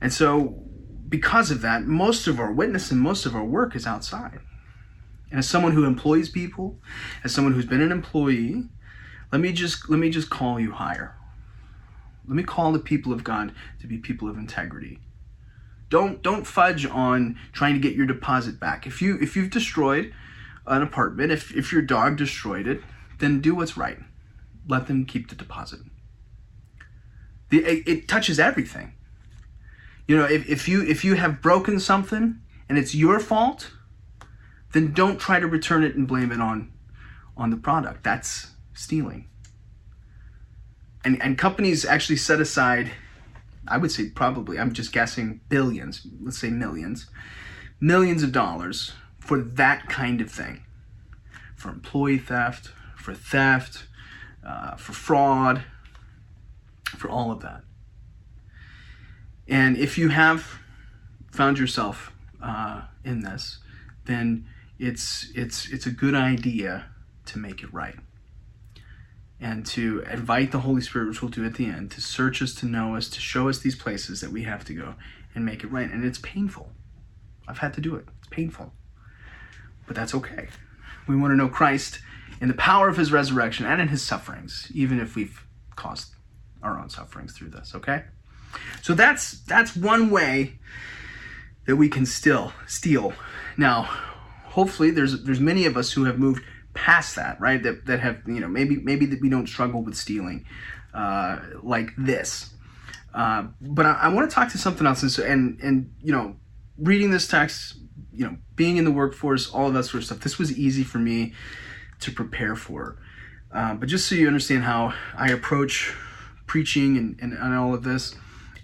And 0.00 0.12
so 0.12 0.62
because 1.08 1.50
of 1.50 1.62
that, 1.62 1.86
most 1.86 2.26
of 2.26 2.38
our 2.38 2.52
witness 2.52 2.90
and 2.90 3.00
most 3.00 3.26
of 3.26 3.34
our 3.34 3.44
work 3.44 3.74
is 3.74 3.86
outside. 3.86 4.40
And 5.30 5.38
as 5.38 5.48
someone 5.48 5.72
who 5.72 5.84
employs 5.84 6.28
people, 6.28 6.78
as 7.24 7.34
someone 7.34 7.54
who's 7.54 7.66
been 7.66 7.80
an 7.80 7.92
employee, 7.92 8.64
let 9.32 9.40
me 9.40 9.52
just 9.52 9.88
let 9.88 9.98
me 9.98 10.10
just 10.10 10.30
call 10.30 10.58
you 10.60 10.72
higher. 10.72 11.16
Let 12.26 12.36
me 12.36 12.42
call 12.42 12.72
the 12.72 12.78
people 12.78 13.12
of 13.12 13.24
God 13.24 13.52
to 13.80 13.86
be 13.86 13.98
people 13.98 14.28
of 14.28 14.36
integrity. 14.36 15.00
Don't 15.90 16.22
don't 16.22 16.46
fudge 16.46 16.84
on 16.86 17.38
trying 17.52 17.74
to 17.74 17.80
get 17.80 17.94
your 17.94 18.06
deposit 18.06 18.60
back. 18.60 18.86
If 18.86 19.00
you 19.00 19.18
if 19.20 19.36
you've 19.36 19.50
destroyed 19.50 20.12
an 20.66 20.82
apartment, 20.82 21.32
if 21.32 21.54
if 21.56 21.72
your 21.72 21.82
dog 21.82 22.16
destroyed 22.16 22.66
it, 22.66 22.82
then 23.18 23.40
do 23.40 23.54
what's 23.54 23.76
right. 23.76 23.98
Let 24.66 24.86
them 24.86 25.06
keep 25.06 25.28
the 25.28 25.34
deposit. 25.34 25.80
The, 27.48 27.64
it, 27.64 27.88
it 27.88 28.08
touches 28.08 28.38
everything. 28.38 28.92
You 30.06 30.16
know, 30.16 30.24
if, 30.24 30.48
if 30.48 30.68
you 30.68 30.82
if 30.82 31.04
you 31.04 31.14
have 31.14 31.40
broken 31.40 31.80
something 31.80 32.40
and 32.68 32.78
it's 32.78 32.94
your 32.94 33.18
fault, 33.18 33.70
then 34.72 34.92
don't 34.92 35.18
try 35.18 35.40
to 35.40 35.46
return 35.46 35.82
it 35.82 35.96
and 35.96 36.06
blame 36.06 36.30
it 36.30 36.40
on 36.40 36.72
on 37.36 37.50
the 37.50 37.56
product. 37.56 38.04
That's 38.04 38.48
stealing. 38.74 39.28
And 41.02 41.22
and 41.22 41.38
companies 41.38 41.86
actually 41.86 42.16
set 42.16 42.40
aside 42.40 42.90
I 43.68 43.78
would 43.78 43.92
say 43.92 44.08
probably, 44.10 44.58
I'm 44.58 44.72
just 44.72 44.92
guessing 44.92 45.40
billions, 45.48 46.06
let's 46.20 46.38
say 46.38 46.50
millions, 46.50 47.06
millions 47.80 48.22
of 48.22 48.32
dollars 48.32 48.92
for 49.18 49.40
that 49.40 49.88
kind 49.88 50.20
of 50.20 50.30
thing. 50.30 50.64
For 51.56 51.70
employee 51.70 52.18
theft, 52.18 52.70
for 52.96 53.14
theft, 53.14 53.86
uh, 54.46 54.76
for 54.76 54.92
fraud, 54.92 55.64
for 56.96 57.08
all 57.08 57.30
of 57.30 57.40
that. 57.40 57.62
And 59.46 59.76
if 59.76 59.98
you 59.98 60.08
have 60.08 60.60
found 61.30 61.58
yourself 61.58 62.12
uh, 62.42 62.82
in 63.04 63.22
this, 63.22 63.58
then 64.04 64.46
it's 64.78 65.30
it's 65.34 65.68
it's 65.70 65.86
a 65.86 65.90
good 65.90 66.14
idea 66.14 66.86
to 67.26 67.38
make 67.38 67.62
it 67.62 67.72
right 67.72 67.96
and 69.40 69.64
to 69.66 70.04
invite 70.10 70.50
the 70.50 70.60
Holy 70.60 70.80
Spirit, 70.80 71.08
which 71.08 71.22
we'll 71.22 71.30
do 71.30 71.44
at 71.44 71.54
the 71.54 71.66
end, 71.66 71.90
to 71.92 72.00
search 72.00 72.42
us, 72.42 72.54
to 72.56 72.66
know 72.66 72.96
us, 72.96 73.08
to 73.08 73.20
show 73.20 73.48
us 73.48 73.58
these 73.58 73.76
places 73.76 74.20
that 74.20 74.30
we 74.30 74.42
have 74.42 74.64
to 74.64 74.74
go 74.74 74.94
and 75.34 75.44
make 75.44 75.62
it 75.62 75.68
right. 75.68 75.90
And 75.90 76.04
it's 76.04 76.18
painful. 76.18 76.72
I've 77.46 77.58
had 77.58 77.74
to 77.74 77.80
do 77.80 77.94
it. 77.94 78.06
It's 78.18 78.28
painful. 78.28 78.72
But 79.86 79.96
that's 79.96 80.14
okay. 80.14 80.48
We 81.06 81.16
want 81.16 81.32
to 81.32 81.36
know 81.36 81.48
Christ 81.48 82.00
in 82.40 82.48
the 82.48 82.54
power 82.54 82.88
of 82.88 82.96
his 82.96 83.12
resurrection 83.12 83.64
and 83.64 83.80
in 83.80 83.88
his 83.88 84.02
sufferings, 84.02 84.70
even 84.74 85.00
if 85.00 85.16
we've 85.16 85.44
caused 85.76 86.14
our 86.62 86.78
own 86.78 86.90
sufferings 86.90 87.36
through 87.36 87.50
this, 87.50 87.74
okay? 87.74 88.04
So 88.82 88.94
that's 88.94 89.40
that's 89.42 89.76
one 89.76 90.10
way 90.10 90.58
that 91.66 91.76
we 91.76 91.88
can 91.88 92.06
still 92.06 92.52
steal. 92.66 93.12
Now, 93.56 93.82
hopefully 94.46 94.90
there's 94.90 95.24
there's 95.24 95.40
many 95.40 95.66
of 95.66 95.76
us 95.76 95.92
who 95.92 96.04
have 96.04 96.18
moved 96.18 96.42
past 96.78 97.16
that, 97.16 97.40
right? 97.40 97.60
That 97.62 97.86
that 97.86 98.00
have 98.00 98.20
you 98.26 98.38
know 98.40 98.48
maybe 98.48 98.76
maybe 98.76 99.04
that 99.06 99.20
we 99.20 99.28
don't 99.28 99.48
struggle 99.48 99.82
with 99.82 99.96
stealing 99.96 100.46
uh, 100.94 101.40
like 101.62 101.90
this. 101.98 102.54
Uh, 103.12 103.48
but 103.60 103.84
I, 103.84 103.92
I 103.94 104.08
want 104.08 104.30
to 104.30 104.34
talk 104.34 104.50
to 104.52 104.58
something 104.58 104.86
else, 104.86 105.02
and, 105.02 105.10
so, 105.10 105.24
and 105.24 105.58
and 105.60 105.92
you 106.00 106.12
know, 106.12 106.36
reading 106.78 107.10
this 107.10 107.26
text, 107.26 107.78
you 108.12 108.24
know, 108.24 108.36
being 108.54 108.76
in 108.76 108.84
the 108.84 108.92
workforce, 108.92 109.50
all 109.50 109.66
of 109.66 109.74
that 109.74 109.84
sort 109.84 110.02
of 110.02 110.04
stuff. 110.04 110.20
This 110.20 110.38
was 110.38 110.56
easy 110.56 110.84
for 110.84 110.98
me 110.98 111.34
to 112.00 112.12
prepare 112.12 112.54
for. 112.54 113.02
Uh, 113.50 113.74
but 113.74 113.88
just 113.88 114.06
so 114.06 114.14
you 114.14 114.28
understand 114.28 114.62
how 114.62 114.94
I 115.16 115.30
approach 115.30 115.94
preaching 116.46 116.96
and, 116.96 117.18
and, 117.20 117.32
and 117.32 117.54
all 117.54 117.74
of 117.74 117.82
this, 117.82 118.14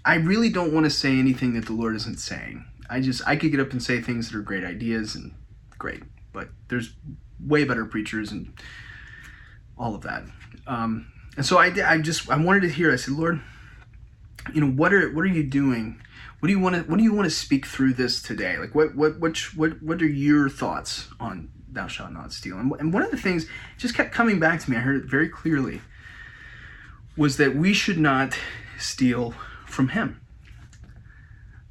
I 0.05 0.15
really 0.15 0.49
don't 0.49 0.73
want 0.73 0.85
to 0.85 0.89
say 0.89 1.17
anything 1.17 1.53
that 1.53 1.65
the 1.65 1.73
Lord 1.73 1.95
isn't 1.95 2.19
saying. 2.19 2.65
I 2.89 3.01
just 3.01 3.27
I 3.27 3.35
could 3.35 3.51
get 3.51 3.59
up 3.59 3.71
and 3.71 3.83
say 3.83 3.99
things 3.99 4.29
that 4.29 4.37
are 4.37 4.41
great 4.41 4.63
ideas 4.63 5.15
and 5.15 5.33
great, 5.77 6.03
but 6.31 6.49
there's 6.69 6.93
way 7.39 7.63
better 7.63 7.85
preachers 7.85 8.31
and 8.31 8.53
all 9.77 9.95
of 9.95 10.01
that. 10.03 10.23
Um, 10.67 11.11
and 11.37 11.45
so 11.45 11.57
I, 11.57 11.67
I 11.85 11.97
just 11.99 12.29
I 12.29 12.37
wanted 12.37 12.61
to 12.61 12.69
hear. 12.69 12.91
I 12.91 12.95
said, 12.95 13.13
Lord, 13.13 13.41
you 14.53 14.61
know 14.61 14.71
what 14.71 14.93
are 14.93 15.11
what 15.13 15.23
are 15.23 15.27
you 15.27 15.43
doing? 15.43 16.01
What 16.39 16.47
do 16.47 16.53
you 16.53 16.59
want 16.59 16.75
to 16.75 16.81
what 16.83 16.97
do 16.97 17.03
you 17.03 17.13
want 17.13 17.25
to 17.25 17.35
speak 17.35 17.65
through 17.65 17.93
this 17.93 18.21
today? 18.21 18.57
Like 18.57 18.75
what 18.75 18.95
what 18.95 19.19
what 19.19 19.37
what 19.55 19.81
what 19.81 20.01
are 20.01 20.07
your 20.07 20.49
thoughts 20.49 21.07
on 21.19 21.49
thou 21.71 21.87
shalt 21.87 22.11
not 22.11 22.31
steal? 22.31 22.57
And, 22.57 22.71
and 22.79 22.93
one 22.93 23.03
of 23.03 23.11
the 23.11 23.17
things 23.17 23.47
just 23.77 23.95
kept 23.95 24.13
coming 24.13 24.39
back 24.39 24.61
to 24.61 24.71
me. 24.71 24.77
I 24.77 24.81
heard 24.81 25.03
it 25.03 25.09
very 25.09 25.29
clearly. 25.29 25.81
Was 27.17 27.37
that 27.37 27.55
we 27.55 27.73
should 27.73 27.97
not 27.97 28.37
steal 28.77 29.33
from 29.65 29.89
Him. 29.89 30.21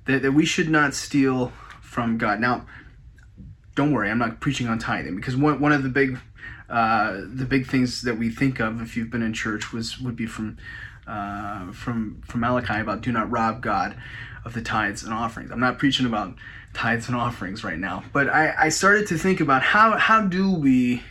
That 0.06 0.22
that 0.22 0.32
we 0.32 0.44
should 0.44 0.68
not 0.68 0.94
steal 0.94 1.52
from 1.80 2.18
God. 2.18 2.40
Now, 2.40 2.66
don't 3.74 3.92
worry, 3.92 4.10
I'm 4.10 4.18
not 4.18 4.40
preaching 4.40 4.68
on 4.68 4.78
tithing 4.78 5.16
because 5.16 5.36
one, 5.36 5.60
one 5.60 5.72
of 5.72 5.82
the 5.82 5.88
big 5.88 6.18
uh, 6.68 7.20
the 7.26 7.44
big 7.44 7.66
things 7.66 8.02
that 8.02 8.18
we 8.18 8.30
think 8.30 8.58
of 8.58 8.80
if 8.80 8.96
you've 8.96 9.10
been 9.10 9.22
in 9.22 9.32
church 9.32 9.72
was 9.72 9.98
would 10.00 10.16
be 10.16 10.26
from 10.26 10.56
uh, 11.06 11.70
from 11.72 12.22
from 12.26 12.40
Malachi 12.40 12.80
about 12.80 13.00
do 13.00 13.12
not 13.12 13.30
rob 13.30 13.62
God 13.62 13.96
of 14.44 14.54
the 14.54 14.62
tithes 14.62 15.02
and 15.02 15.12
offerings. 15.12 15.50
I'm 15.50 15.60
not 15.60 15.78
preaching 15.78 16.06
about 16.06 16.34
tithes 16.72 17.08
and 17.08 17.16
offerings 17.16 17.64
right 17.64 17.78
now, 17.78 18.04
but 18.12 18.28
I, 18.28 18.54
I 18.58 18.68
started 18.68 19.06
to 19.08 19.18
think 19.18 19.40
about 19.40 19.62
how 19.62 19.96
how 19.98 20.22
do 20.22 20.52
we 20.52 21.02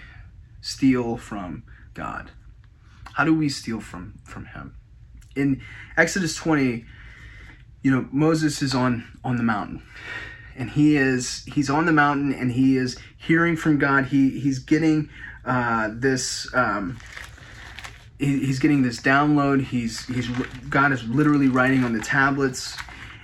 steal 0.62 1.18
from 1.18 1.64
God? 1.94 2.32
How 3.14 3.26
do 3.26 3.34
we 3.34 3.50
steal 3.50 3.80
from 3.80 4.20
from 4.24 4.46
Him? 4.46 4.76
In 5.36 5.62
Exodus 5.98 6.36
20, 6.36 6.86
you 7.84 7.92
know 7.92 8.08
Moses 8.12 8.62
is 8.62 8.74
on 8.74 9.20
on 9.24 9.36
the 9.36 9.44
mountain 9.44 9.84
and 10.56 10.72
he 10.72 10.98
is 10.98 11.44
he's 11.46 11.70
on 11.70 11.86
the 11.86 11.92
mountain 11.92 12.34
and 12.34 12.52
he 12.52 12.78
is 12.78 12.98
hearing 13.18 13.56
from 13.56 13.78
God. 13.78 14.06
He 14.06 14.40
he's 14.40 14.60
getting 14.60 15.10
uh, 15.46 15.90
this. 15.94 16.54
Um, 16.54 16.98
he, 18.20 18.46
he's 18.46 18.60
getting 18.60 18.84
this 18.84 19.00
download. 19.00 19.64
He's 19.64 20.06
he's 20.08 20.30
God 20.70 20.92
is 20.92 21.04
literally 21.04 21.48
writing 21.48 21.84
on 21.84 21.94
the 21.94 22.02
tablets, 22.02 22.78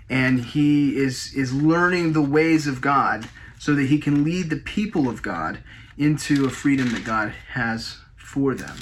and 0.09 0.39
he 0.39 0.97
is 0.97 1.33
is 1.33 1.53
learning 1.53 2.13
the 2.13 2.21
ways 2.21 2.67
of 2.67 2.81
God 2.81 3.27
so 3.57 3.75
that 3.75 3.87
he 3.87 3.99
can 3.99 4.23
lead 4.23 4.49
the 4.49 4.57
people 4.57 5.09
of 5.09 5.21
God 5.21 5.59
into 5.97 6.45
a 6.45 6.49
freedom 6.49 6.91
that 6.93 7.03
God 7.03 7.33
has 7.49 7.97
for 8.15 8.55
them 8.55 8.77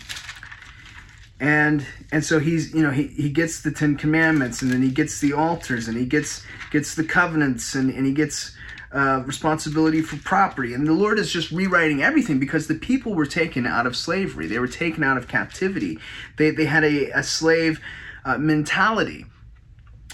and 1.40 1.86
and 2.12 2.26
so 2.26 2.40
he's 2.40 2.74
you 2.74 2.82
know 2.82 2.92
he, 2.92 3.08
he 3.08 3.30
gets 3.30 3.62
the 3.62 3.72
ten 3.72 3.96
commandments 3.96 4.62
and 4.62 4.72
then 4.72 4.82
he 4.82 4.90
gets 4.90 5.20
the 5.20 5.34
altars 5.34 5.88
and 5.88 5.98
he 5.98 6.06
gets 6.06 6.44
gets 6.72 6.96
the 6.96 7.04
covenants 7.04 7.76
and, 7.76 7.92
and 7.92 8.06
he 8.06 8.14
gets 8.14 8.56
uh, 8.92 9.22
responsibility 9.26 10.02
for 10.02 10.18
property 10.18 10.74
and 10.74 10.88
the 10.88 10.94
lord 10.94 11.20
is 11.20 11.32
just 11.32 11.52
rewriting 11.52 12.02
everything 12.02 12.40
because 12.40 12.68
the 12.68 12.76
people 12.76 13.14
were 13.14 13.26
taken 13.26 13.68
out 13.68 13.86
of 13.86 13.96
slavery 13.96 14.48
they 14.48 14.60
were 14.60 14.68
taken 14.68 15.04
out 15.04 15.18
of 15.18 15.28
captivity 15.28 16.00
they, 16.38 16.50
they 16.50 16.66
had 16.66 16.84
a, 16.84 17.12
a 17.12 17.22
slave 17.22 17.80
uh, 18.26 18.38
mentality 18.38 19.26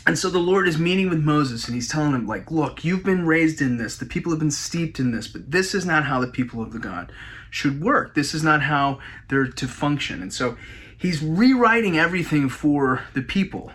and 0.05 0.19
so 0.19 0.29
the 0.29 0.39
Lord 0.39 0.67
is 0.67 0.77
meeting 0.77 1.09
with 1.09 1.19
Moses 1.19 1.65
and 1.65 1.75
he's 1.75 1.87
telling 1.87 2.13
him, 2.13 2.27
like, 2.27 2.51
look, 2.51 2.83
you've 2.83 3.05
been 3.05 3.25
raised 3.25 3.61
in 3.61 3.77
this. 3.77 3.95
The 3.95 4.05
people 4.05 4.33
have 4.33 4.39
been 4.39 4.51
steeped 4.51 4.99
in 4.99 5.11
this, 5.11 5.29
but 5.29 5.49
this 5.49 5.73
is 5.73 5.85
not 5.85 6.03
how 6.03 6.19
the 6.19 6.27
people 6.27 6.61
of 6.61 6.73
the 6.73 6.79
God 6.79 7.09
should 7.49 7.81
work. 7.81 8.13
This 8.13 8.33
is 8.33 8.43
not 8.43 8.63
how 8.63 8.99
they're 9.29 9.47
to 9.47 9.67
function. 9.67 10.21
And 10.21 10.33
so 10.33 10.57
he's 11.03 11.21
rewriting 11.21 11.99
everything 11.99 12.47
for 12.47 13.03
the 13.13 13.21
people. 13.21 13.71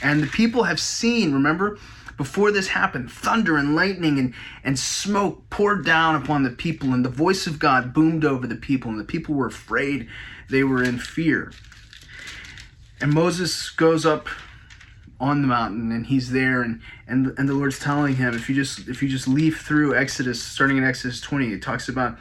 And 0.00 0.22
the 0.22 0.28
people 0.28 0.62
have 0.62 0.78
seen, 0.78 1.34
remember, 1.34 1.78
before 2.16 2.52
this 2.52 2.68
happened, 2.68 3.10
thunder 3.10 3.56
and 3.56 3.74
lightning 3.74 4.20
and, 4.20 4.34
and 4.62 4.78
smoke 4.78 5.50
poured 5.50 5.84
down 5.84 6.14
upon 6.14 6.44
the 6.44 6.50
people, 6.50 6.94
and 6.94 7.04
the 7.04 7.10
voice 7.10 7.48
of 7.48 7.58
God 7.58 7.92
boomed 7.92 8.24
over 8.24 8.46
the 8.46 8.54
people, 8.54 8.88
and 8.88 9.00
the 9.00 9.04
people 9.04 9.34
were 9.34 9.48
afraid. 9.48 10.08
They 10.48 10.62
were 10.62 10.82
in 10.82 10.98
fear. 10.98 11.52
And 13.00 13.12
Moses 13.12 13.70
goes 13.70 14.06
up 14.06 14.28
on 15.20 15.42
the 15.42 15.48
mountain 15.48 15.90
and 15.90 16.06
he's 16.06 16.30
there 16.30 16.62
and, 16.62 16.80
and 17.08 17.34
and 17.36 17.48
the 17.48 17.52
Lord's 17.52 17.80
telling 17.80 18.14
him 18.14 18.34
if 18.34 18.48
you 18.48 18.54
just 18.54 18.86
if 18.88 19.02
you 19.02 19.08
just 19.08 19.26
leaf 19.26 19.62
through 19.62 19.96
Exodus 19.96 20.40
starting 20.40 20.76
in 20.76 20.84
Exodus 20.84 21.20
20 21.20 21.54
it 21.54 21.60
talks 21.60 21.88
about 21.88 22.16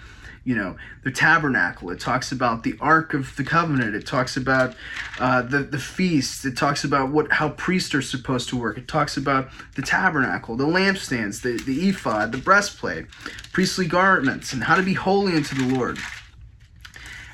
you 0.48 0.56
know 0.56 0.78
the 1.04 1.12
tabernacle. 1.12 1.90
It 1.90 2.00
talks 2.00 2.32
about 2.32 2.64
the 2.64 2.78
ark 2.80 3.14
of 3.14 3.36
the 3.36 3.44
covenant. 3.44 3.96
It 3.96 4.08
talks 4.08 4.38
about 4.38 4.78
uh, 5.20 5.42
the 5.42 5.60
the 5.60 5.78
feast. 5.78 6.46
It 6.46 6.56
talks 6.56 6.86
about 6.86 7.10
what 7.10 7.34
how 7.34 7.50
priests 7.50 7.94
are 7.94 8.02
supposed 8.02 8.48
to 8.50 8.58
work. 8.58 8.78
It 8.78 8.88
talks 8.88 9.18
about 9.18 9.50
the 9.76 9.82
tabernacle 9.82 10.56
the 10.56 10.66
lampstands 10.66 11.42
the, 11.42 11.62
the 11.66 11.90
ephod 11.90 12.32
the 12.32 12.38
breastplate 12.38 13.10
priestly 13.52 13.88
garments 13.88 14.54
and 14.54 14.64
how 14.64 14.76
to 14.76 14.84
be 14.84 14.94
holy 14.94 15.34
unto 15.34 15.54
the 15.54 15.76
lord. 15.76 16.00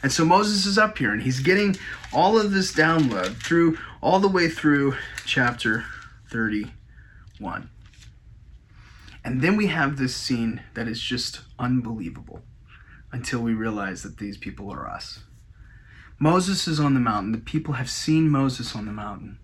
And 0.01 0.11
so 0.11 0.25
moses 0.25 0.65
is 0.65 0.79
up 0.79 0.97
here 0.97 1.11
and 1.11 1.21
he's 1.21 1.39
getting 1.39 1.77
all 2.11 2.39
of 2.39 2.51
this 2.51 2.73
download 2.73 3.35
through 3.35 3.77
all 4.01 4.19
the 4.19 4.27
way 4.27 4.49
through 4.49 4.95
chapter 5.23 5.85
31 6.31 7.69
and 9.23 9.41
then 9.41 9.55
we 9.55 9.67
have 9.67 9.97
this 9.97 10.15
scene 10.15 10.61
that 10.73 10.87
is 10.87 10.99
just 10.99 11.41
unbelievable 11.59 12.41
until 13.13 13.39
we 13.39 13.53
realize 13.53 14.03
that 14.03 14.17
these 14.17 14.37
people 14.37 14.69
are 14.71 14.89
us. 14.89 15.19
Moses 16.19 16.67
is 16.67 16.79
on 16.79 16.93
the 16.93 16.99
mountain. 16.99 17.31
The 17.31 17.37
people 17.37 17.75
have 17.75 17.89
seen 17.89 18.29
Moses 18.29 18.75
on 18.75 18.85
the 18.85 18.91
mountain. 18.91 19.37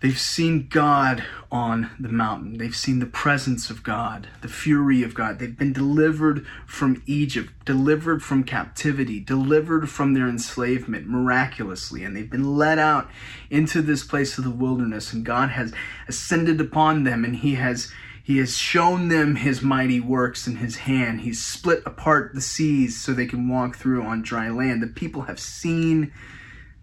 They've 0.00 0.18
seen 0.18 0.66
God 0.68 1.24
on 1.52 1.90
the 2.00 2.08
mountain. 2.08 2.56
They've 2.56 2.74
seen 2.74 3.00
the 3.00 3.06
presence 3.06 3.68
of 3.68 3.82
God, 3.82 4.28
the 4.40 4.48
fury 4.48 5.02
of 5.02 5.14
God. 5.14 5.38
They've 5.38 5.56
been 5.56 5.74
delivered 5.74 6.46
from 6.66 7.02
Egypt, 7.04 7.52
delivered 7.66 8.22
from 8.22 8.44
captivity, 8.44 9.20
delivered 9.20 9.90
from 9.90 10.14
their 10.14 10.26
enslavement 10.26 11.06
miraculously. 11.06 12.02
And 12.02 12.16
they've 12.16 12.30
been 12.30 12.56
led 12.56 12.78
out 12.78 13.10
into 13.50 13.82
this 13.82 14.02
place 14.02 14.38
of 14.38 14.44
the 14.44 14.50
wilderness. 14.50 15.12
And 15.12 15.24
God 15.24 15.50
has 15.50 15.74
ascended 16.08 16.62
upon 16.62 17.04
them 17.04 17.22
and 17.22 17.36
He 17.36 17.56
has 17.56 17.92
he 18.30 18.38
has 18.38 18.56
shown 18.56 19.08
them 19.08 19.34
his 19.34 19.60
mighty 19.60 19.98
works 19.98 20.46
in 20.46 20.54
his 20.54 20.76
hand. 20.76 21.22
He's 21.22 21.44
split 21.44 21.82
apart 21.84 22.32
the 22.32 22.40
seas 22.40 22.96
so 22.96 23.12
they 23.12 23.26
can 23.26 23.48
walk 23.48 23.74
through 23.74 24.04
on 24.04 24.22
dry 24.22 24.48
land. 24.48 24.80
The 24.80 24.86
people 24.86 25.22
have 25.22 25.40
seen 25.40 26.12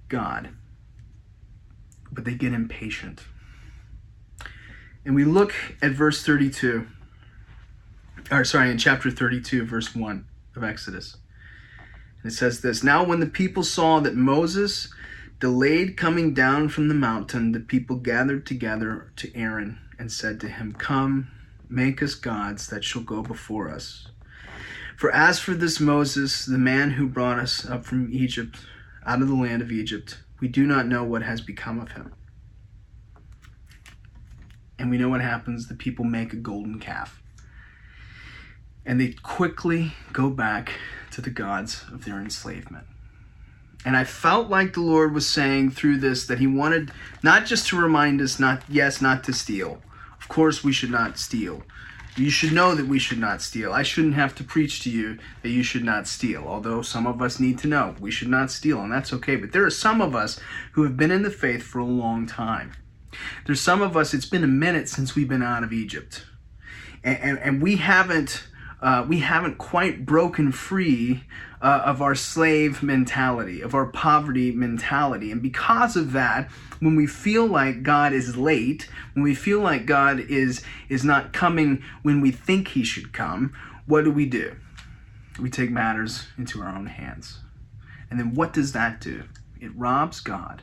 God, 0.10 0.50
but 2.12 2.26
they 2.26 2.34
get 2.34 2.52
impatient. 2.52 3.24
And 5.06 5.16
we 5.16 5.24
look 5.24 5.54
at 5.82 5.94
verse 5.94 6.22
32, 6.22 6.86
or 8.30 8.44
sorry, 8.44 8.70
in 8.70 8.78
chapter 8.78 9.10
32, 9.10 9.64
verse 9.64 9.96
1 9.96 10.28
of 10.54 10.66
Exodus. 10.66 11.16
And 12.24 12.30
it 12.30 12.36
says 12.36 12.60
this 12.60 12.84
Now, 12.84 13.06
when 13.06 13.22
the 13.22 13.26
people 13.26 13.64
saw 13.64 14.02
that 14.02 14.16
Moses 14.16 14.94
delayed 15.40 15.96
coming 15.96 16.34
down 16.34 16.68
from 16.68 16.90
the 16.90 16.94
mountain, 16.94 17.54
the 17.54 17.62
people 17.62 17.96
gathered 17.96 18.46
together 18.46 19.14
to 19.16 19.34
Aaron 19.34 19.80
and 19.98 20.12
said 20.12 20.42
to 20.42 20.50
him, 20.50 20.74
Come 20.74 21.32
Make 21.70 22.02
us 22.02 22.16
gods 22.16 22.68
that 22.68 22.84
shall 22.84 23.02
go 23.02 23.22
before 23.22 23.70
us. 23.70 24.08
For 24.98 25.12
as 25.12 25.40
for 25.40 25.54
this 25.54 25.80
Moses, 25.80 26.46
the 26.46 26.58
man 26.58 26.92
who 26.92 27.08
brought 27.08 27.40
us 27.40 27.66
up 27.66 27.86
from 27.86 28.12
Egypt, 28.12 28.58
out 29.06 29.22
of 29.22 29.28
the 29.28 29.36
land 29.36 29.62
of 29.62 29.72
Egypt, 29.72 30.18
we 30.40 30.48
do 30.48 30.66
not 30.66 30.88
know 30.88 31.04
what 31.04 31.24
has 31.24 31.42
become 31.42 31.80
of 31.80 31.92
him. 31.92 32.14
And 34.80 34.90
we 34.90 34.98
know 34.98 35.10
what 35.10 35.22
happens. 35.22 35.68
The 35.68 35.76
people 35.76 36.06
make 36.06 36.34
a 36.34 36.38
golden 36.38 36.80
calf. 36.80 37.22
And 38.86 39.00
they 39.00 39.14
quickly 39.24 39.94
go 40.14 40.30
back 40.30 40.74
to 41.12 41.22
the 41.22 41.30
gods 41.30 41.84
of 41.92 42.06
their 42.06 42.20
enslavement. 42.20 42.86
And 43.86 43.96
I 43.96 44.04
felt 44.04 44.50
like 44.50 44.74
the 44.74 44.82
Lord 44.82 45.14
was 45.14 45.28
saying 45.28 45.72
through 45.72 45.98
this 46.00 46.26
that 46.28 46.40
He 46.40 46.48
wanted 46.48 46.92
not 47.24 47.46
just 47.46 47.68
to 47.68 47.80
remind 47.80 48.22
us, 48.22 48.40
not 48.40 48.64
yes, 48.68 49.02
not 49.02 49.24
to 49.26 49.34
steal, 49.34 49.82
of 50.20 50.28
course, 50.28 50.64
we 50.64 50.74
should 50.74 50.92
not 50.92 51.18
steal. 51.18 51.64
You 52.16 52.32
should 52.32 52.52
know 52.52 52.74
that 52.74 52.88
we 52.88 52.98
should 52.98 53.20
not 53.20 53.44
steal. 53.44 53.72
I 53.72 53.84
shouldn't 53.84 54.16
have 54.16 54.34
to 54.36 54.44
preach 54.44 54.82
to 54.84 54.90
you 54.90 55.20
that 55.44 55.50
you 55.50 55.62
should 55.62 55.84
not 55.84 56.08
steal, 56.08 56.46
although 56.48 56.82
some 56.82 57.06
of 57.06 57.22
us 57.22 57.40
need 57.40 57.60
to 57.60 57.68
know 57.68 57.96
we 58.00 58.10
should 58.10 58.28
not 58.28 58.50
steal, 58.50 58.82
and 58.82 58.92
that's 58.92 59.14
okay. 59.14 59.36
But 59.36 59.52
there 59.52 59.66
are 59.66 59.70
some 59.70 60.02
of 60.02 60.16
us 60.16 60.40
who 60.72 60.84
have 60.84 60.98
been 60.98 61.12
in 61.12 61.22
the 61.22 61.30
faith 61.30 61.62
for 61.62 61.78
a 61.78 61.86
long 61.86 62.26
time. 62.26 62.74
There's 63.46 63.62
some 63.62 63.84
of 63.84 63.96
us, 63.96 64.14
it's 64.16 64.26
been 64.26 64.44
a 64.44 64.48
minute 64.48 64.90
since 64.90 65.16
we've 65.16 65.30
been 65.30 65.44
out 65.44 65.64
of 65.64 65.72
Egypt. 65.72 66.26
And, 67.04 67.20
and, 67.20 67.40
and 67.40 67.62
we 67.62 67.76
haven't 67.76 68.48
uh, 68.82 69.06
we 69.08 69.20
haven't 69.20 69.58
quite 69.58 70.06
broken 70.06 70.52
free 70.52 71.24
uh, 71.62 71.82
of 71.86 72.02
our 72.02 72.14
slave 72.14 72.84
mentality, 72.84 73.62
of 73.62 73.74
our 73.74 73.88
poverty 73.88 74.52
mentality. 74.52 75.32
And 75.32 75.42
because 75.42 75.96
of 75.96 76.12
that, 76.12 76.52
when 76.80 76.96
we 76.96 77.08
feel 77.08 77.48
like 77.48 77.82
God 77.82 78.14
is 78.14 78.38
late, 78.38 78.88
when 79.14 79.24
we 79.24 79.34
feel 79.34 79.60
like 79.60 79.88
God 79.88 80.20
is, 80.20 80.64
is 80.90 81.04
not 81.04 81.34
coming 81.34 81.84
when 82.04 82.22
we 82.22 82.30
think 82.32 82.70
he 82.70 82.84
should 82.84 83.14
come, 83.14 83.54
what 83.88 84.04
do 84.04 84.12
we 84.12 84.28
do? 84.28 84.56
We 85.40 85.50
take 85.50 85.72
matters 85.72 86.28
into 86.38 86.62
our 86.62 86.76
own 86.76 86.86
hands. 86.86 87.40
And 88.12 88.20
then 88.20 88.36
what 88.36 88.54
does 88.54 88.74
that 88.74 89.02
do? 89.02 89.24
It 89.60 89.76
robs 89.76 90.20
God 90.20 90.62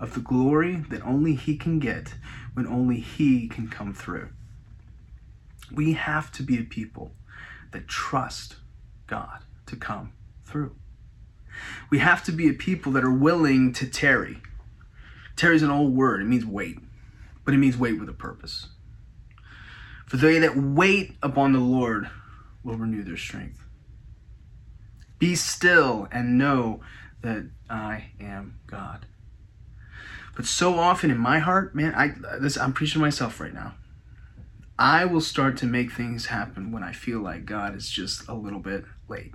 of 0.00 0.14
the 0.14 0.20
glory 0.20 0.84
that 0.90 1.02
only 1.02 1.34
he 1.34 1.56
can 1.56 1.78
get 1.78 2.14
when 2.54 2.66
only 2.66 2.98
he 2.98 3.46
can 3.46 3.68
come 3.68 3.94
through. 3.94 4.30
We 5.72 5.92
have 5.94 6.32
to 6.32 6.42
be 6.42 6.58
a 6.58 6.64
people 6.64 7.12
that 7.72 7.88
trust 7.88 8.56
God 9.06 9.40
to 9.66 9.76
come 9.76 10.12
through. 10.44 10.74
We 11.90 11.98
have 11.98 12.22
to 12.24 12.32
be 12.32 12.48
a 12.48 12.52
people 12.52 12.92
that 12.92 13.04
are 13.04 13.12
willing 13.12 13.72
to 13.74 13.86
tarry. 13.86 14.42
Tarry 15.36 15.56
is 15.56 15.62
an 15.62 15.70
old 15.70 15.94
word, 15.94 16.22
it 16.22 16.26
means 16.26 16.46
wait, 16.46 16.78
but 17.44 17.54
it 17.54 17.58
means 17.58 17.76
wait 17.76 17.98
with 17.98 18.08
a 18.08 18.14
purpose. 18.14 18.68
For 20.06 20.16
they 20.16 20.38
that 20.38 20.56
wait 20.56 21.16
upon 21.22 21.52
the 21.52 21.58
Lord 21.58 22.08
will 22.62 22.76
renew 22.76 23.02
their 23.02 23.16
strength. 23.16 23.62
Be 25.18 25.34
still 25.34 26.08
and 26.12 26.38
know 26.38 26.80
that 27.22 27.46
I 27.68 28.10
am 28.20 28.58
God. 28.66 29.06
But 30.36 30.44
so 30.44 30.78
often 30.78 31.10
in 31.10 31.18
my 31.18 31.38
heart, 31.38 31.74
man, 31.74 31.94
I 31.94 32.14
this 32.38 32.58
I'm 32.58 32.74
preaching 32.74 33.00
to 33.00 33.04
myself 33.04 33.40
right 33.40 33.54
now. 33.54 33.74
I 34.78 35.06
will 35.06 35.22
start 35.22 35.56
to 35.58 35.66
make 35.66 35.90
things 35.90 36.26
happen 36.26 36.70
when 36.70 36.82
I 36.82 36.92
feel 36.92 37.20
like 37.20 37.46
God 37.46 37.74
is 37.74 37.88
just 37.88 38.28
a 38.28 38.34
little 38.34 38.58
bit 38.58 38.84
late. 39.08 39.32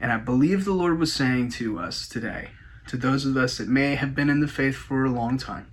And 0.00 0.10
I 0.10 0.16
believe 0.16 0.64
the 0.64 0.72
Lord 0.72 0.98
was 0.98 1.12
saying 1.12 1.50
to 1.52 1.78
us 1.78 2.08
today, 2.08 2.48
to 2.88 2.96
those 2.96 3.24
of 3.24 3.36
us 3.36 3.58
that 3.58 3.68
may 3.68 3.94
have 3.94 4.14
been 4.14 4.28
in 4.28 4.40
the 4.40 4.48
faith 4.48 4.74
for 4.74 5.04
a 5.04 5.10
long 5.10 5.38
time, 5.38 5.70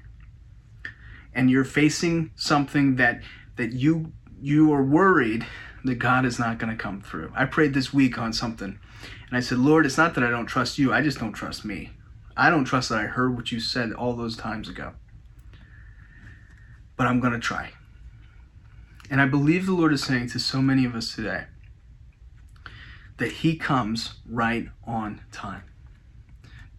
and 1.33 1.49
you're 1.49 1.63
facing 1.63 2.31
something 2.35 2.97
that 2.97 3.21
that 3.55 3.73
you 3.73 4.11
you 4.39 4.71
are 4.71 4.83
worried 4.83 5.45
that 5.83 5.95
God 5.95 6.25
is 6.25 6.37
not 6.37 6.59
going 6.59 6.75
to 6.75 6.81
come 6.81 7.01
through. 7.01 7.31
I 7.35 7.45
prayed 7.45 7.73
this 7.73 7.93
week 7.93 8.19
on 8.19 8.33
something, 8.33 8.77
and 9.27 9.37
I 9.37 9.39
said, 9.39 9.57
Lord, 9.57 9.85
it's 9.85 9.97
not 9.97 10.13
that 10.15 10.23
I 10.23 10.29
don't 10.29 10.45
trust 10.45 10.77
you, 10.77 10.93
I 10.93 11.01
just 11.01 11.19
don't 11.19 11.33
trust 11.33 11.65
me. 11.65 11.91
I 12.35 12.51
don't 12.51 12.65
trust 12.65 12.89
that 12.89 12.99
I 12.99 13.05
heard 13.05 13.35
what 13.35 13.51
you 13.51 13.59
said 13.59 13.93
all 13.93 14.13
those 14.13 14.37
times 14.37 14.69
ago. 14.69 14.93
But 16.95 17.07
I'm 17.07 17.19
going 17.19 17.33
to 17.33 17.39
try. 17.39 17.71
And 19.09 19.21
I 19.21 19.25
believe 19.25 19.65
the 19.65 19.73
Lord 19.73 19.93
is 19.93 20.03
saying 20.03 20.29
to 20.29 20.39
so 20.39 20.61
many 20.61 20.85
of 20.85 20.95
us 20.95 21.15
today 21.15 21.45
that 23.17 23.31
He 23.31 23.55
comes 23.55 24.15
right 24.29 24.69
on 24.85 25.21
time. 25.31 25.63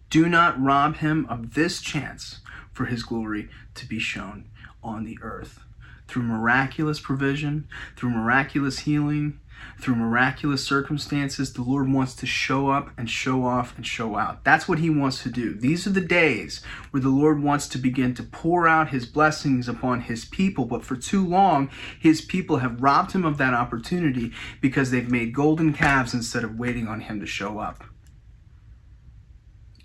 Do 0.09 0.29
not 0.29 0.61
rob 0.61 0.97
Him 0.97 1.25
of 1.29 1.53
this 1.53 1.81
chance 1.81 2.39
for 2.71 2.85
His 2.85 3.03
glory 3.03 3.49
to 3.75 3.85
be 3.85 3.99
shown 3.99 4.49
on 4.83 5.03
the 5.03 5.17
earth 5.21 5.59
through 6.07 6.23
miraculous 6.23 6.99
provision, 6.99 7.67
through 7.95 8.09
miraculous 8.09 8.79
healing, 8.79 9.39
through 9.79 9.95
miraculous 9.95 10.63
circumstances, 10.65 11.53
the 11.53 11.61
Lord 11.61 11.91
wants 11.91 12.13
to 12.15 12.25
show 12.25 12.69
up 12.69 12.91
and 12.97 13.09
show 13.09 13.45
off 13.45 13.75
and 13.77 13.85
show 13.85 14.17
out. 14.17 14.43
That's 14.43 14.67
what 14.67 14.79
He 14.79 14.89
wants 14.89 15.23
to 15.23 15.29
do. 15.29 15.53
These 15.53 15.87
are 15.87 15.91
the 15.91 16.01
days 16.01 16.61
where 16.91 17.01
the 17.01 17.09
Lord 17.09 17.41
wants 17.41 17.67
to 17.69 17.77
begin 17.77 18.13
to 18.15 18.23
pour 18.23 18.67
out 18.67 18.89
His 18.89 19.05
blessings 19.05 19.69
upon 19.69 20.01
His 20.01 20.25
people. 20.25 20.65
But 20.65 20.83
for 20.83 20.95
too 20.95 21.25
long, 21.25 21.69
His 21.99 22.21
people 22.21 22.57
have 22.57 22.81
robbed 22.81 23.13
Him 23.13 23.23
of 23.23 23.37
that 23.37 23.53
opportunity 23.53 24.33
because 24.61 24.91
they've 24.91 25.09
made 25.09 25.33
golden 25.33 25.73
calves 25.73 26.13
instead 26.13 26.43
of 26.43 26.59
waiting 26.59 26.87
on 26.87 27.01
Him 27.01 27.19
to 27.21 27.25
show 27.25 27.59
up. 27.59 27.83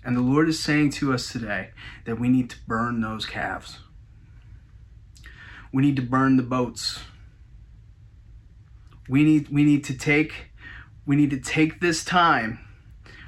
And 0.03 0.15
the 0.15 0.21
Lord 0.21 0.47
is 0.49 0.59
saying 0.59 0.91
to 0.91 1.13
us 1.13 1.31
today 1.31 1.71
that 2.05 2.19
we 2.19 2.29
need 2.29 2.49
to 2.51 2.57
burn 2.67 3.01
those 3.01 3.25
calves. 3.25 3.79
We 5.73 5.81
need 5.81 5.95
to 5.95 6.01
burn 6.01 6.37
the 6.37 6.43
boats 6.43 6.99
we 9.07 9.23
need 9.23 9.49
we 9.49 9.63
need 9.63 9.83
to 9.85 9.97
take 9.97 10.51
we 11.05 11.15
need 11.15 11.29
to 11.29 11.39
take 11.39 11.79
this 11.79 12.03
time 12.03 12.59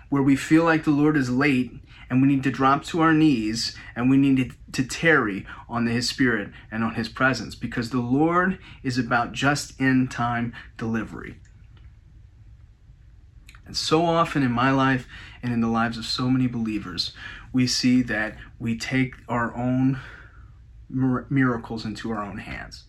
where 0.10 0.24
we 0.24 0.36
feel 0.36 0.64
like 0.64 0.84
the 0.84 0.92
Lord 0.92 1.18
is 1.18 1.30
late 1.30 1.72
and 2.10 2.22
we 2.22 2.28
need 2.28 2.44
to 2.44 2.52
drop 2.52 2.86
to 2.86 3.02
our 3.02 3.14
knees 3.14 3.76
and 3.96 4.10
we 4.10 4.18
need 4.18 4.54
to, 4.72 4.84
tarry 4.84 5.46
on 5.68 5.86
his 5.88 6.08
spirit 6.08 6.50
and 6.72 6.84
on 6.84 6.96
his 6.96 7.10
presence 7.10 7.56
because 7.56 7.90
the 7.90 8.00
Lord 8.00 8.60
is 8.84 8.98
about 8.98 9.34
just 9.34 9.80
in 9.80 10.08
time 10.08 10.54
delivery. 10.78 11.40
And 13.66 13.76
so 13.76 14.06
often 14.06 14.44
in 14.44 14.52
my 14.52 14.72
life 14.72 15.08
and 15.44 15.52
in 15.52 15.62
the 15.62 15.68
lives 15.68 15.98
of 15.98 16.06
so 16.06 16.30
many 16.30 16.48
believers, 16.48 17.12
we 17.52 17.68
see 17.68 18.02
that 18.04 18.38
we 18.60 18.78
take 18.78 19.16
our 19.28 19.54
own 19.58 20.00
miracles 20.90 21.84
into 21.84 22.12
our 22.12 22.24
own 22.24 22.38
hands 22.38 22.87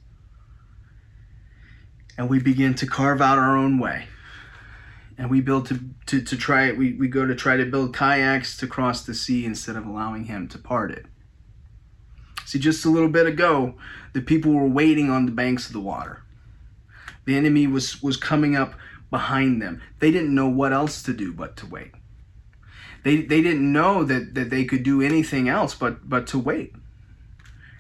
and 2.19 2.29
we 2.29 2.41
begin 2.41 2.75
to 2.75 2.87
carve 2.87 3.23
out 3.23 3.39
our 3.39 3.57
own 3.57 3.79
way. 3.79 4.09
And 5.17 5.31
we 5.31 5.41
build 5.41 5.67
to, 5.67 5.81
to, 6.07 6.21
to 6.21 6.37
try 6.37 6.73
we, 6.73 6.93
we 6.93 7.09
go 7.09 7.25
to 7.25 7.35
try 7.35 7.57
to 7.57 7.65
build 7.65 7.97
kayaks 7.97 8.57
to 8.59 8.67
cross 8.67 9.05
the 9.05 9.15
sea 9.15 9.45
instead 9.45 9.77
of 9.77 9.87
allowing 9.87 10.25
him 10.25 10.49
to 10.49 10.59
part 10.59 10.91
it. 10.91 11.07
See, 12.45 12.59
just 12.59 12.85
a 12.85 12.91
little 12.91 13.09
bit 13.09 13.27
ago, 13.27 13.75
the 14.15 14.21
people 14.21 14.53
were 14.53 14.67
waiting 14.67 15.11
on 15.11 15.27
the 15.27 15.33
banks 15.33 15.67
of 15.67 15.73
the 15.73 15.81
water. 15.81 16.23
The 17.25 17.37
enemy 17.37 17.67
was, 17.67 18.03
was 18.03 18.17
coming 18.17 18.57
up 18.57 18.75
behind 19.11 19.61
them. 19.61 19.83
They 19.99 20.11
didn't 20.11 20.35
know 20.35 20.49
what 20.49 20.73
else 20.73 21.03
to 21.05 21.13
do 21.13 21.33
but 21.33 21.57
to 21.59 21.67
wait. 21.67 21.93
They, 23.05 23.23
they 23.23 23.43
didn't 23.43 23.71
know 23.73 24.03
that, 24.05 24.35
that 24.35 24.51
they 24.51 24.65
could 24.65 24.83
do 24.83 25.03
anything 25.03 25.49
else 25.49 25.75
but, 25.75 26.09
but 26.09 26.27
to 26.29 26.39
wait. 26.39 26.75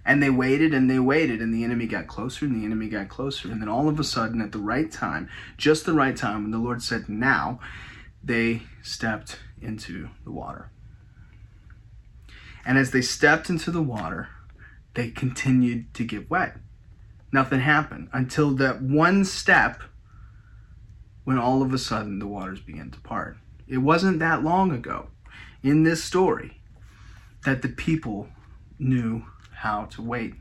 And 0.09 0.23
they 0.23 0.31
waited 0.31 0.73
and 0.73 0.89
they 0.89 0.99
waited, 0.99 1.43
and 1.43 1.53
the 1.53 1.65
enemy 1.65 1.87
got 1.87 2.07
closer 2.07 2.47
and 2.47 2.59
the 2.59 2.65
enemy 2.65 2.89
got 2.89 3.11
closer. 3.11 3.53
And 3.53 3.61
then 3.61 3.69
all 3.69 3.91
of 3.91 4.01
a 4.01 4.05
sudden, 4.05 4.41
at 4.41 4.53
the 4.53 4.59
right 4.59 4.91
time, 4.91 5.29
just 5.59 5.85
the 5.85 5.93
right 5.93 6.17
time, 6.17 6.45
when 6.45 6.51
the 6.51 6.57
Lord 6.57 6.83
said, 6.83 7.11
Now, 7.11 7.61
they 8.25 8.63
stepped 8.83 9.39
into 9.61 10.09
the 10.25 10.33
water. 10.33 10.71
And 12.65 12.79
as 12.79 12.91
they 12.91 13.03
stepped 13.03 13.51
into 13.51 13.71
the 13.71 13.83
water, 13.83 14.31
they 14.95 15.11
continued 15.11 15.93
to 15.95 16.05
get 16.05 16.31
wet. 16.31 16.57
Nothing 17.31 17.61
happened 17.61 18.09
until 18.11 18.53
that 18.53 18.81
one 18.81 19.27
step 19.27 19.83
when 21.25 21.39
all 21.39 21.61
of 21.61 21.75
a 21.75 21.79
sudden 21.79 22.19
the 22.19 22.27
waters 22.27 22.61
began 22.61 22.91
to 22.93 23.01
part. 23.01 23.37
It 23.67 23.79
wasn't 23.79 24.21
that 24.21 24.43
long 24.43 24.73
ago 24.73 25.09
in 25.63 25.83
this 25.83 26.03
story 26.03 26.63
that 27.45 27.61
the 27.61 27.69
people 27.69 28.29
knew 28.79 29.25
how 29.59 29.87
to 29.87 30.03
wait. 30.03 30.35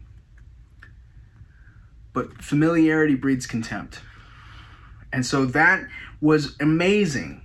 But 2.13 2.41
familiarity 2.41 3.15
breeds 3.15 3.47
contempt. 3.47 4.01
And 5.11 5.25
so 5.25 5.45
that 5.45 5.87
was 6.21 6.55
amazing. 6.59 7.41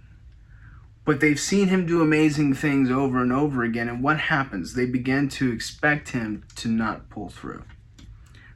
But 1.05 1.21
they've 1.21 1.41
seen 1.41 1.69
him 1.69 1.87
do 1.87 2.03
amazing 2.03 2.55
things 2.55 2.91
over 2.91 3.23
and 3.23 3.33
over 3.33 3.65
again. 3.65 3.89
And 3.89 4.03
what 4.03 4.19
happens? 4.19 4.75
They 4.75 4.87
begin 4.87 5.29
to 5.31 5.51
expect 5.51 6.11
him 6.11 6.45
to 6.57 6.69
not 6.69 7.09
pull 7.09 7.29
through. 7.29 7.65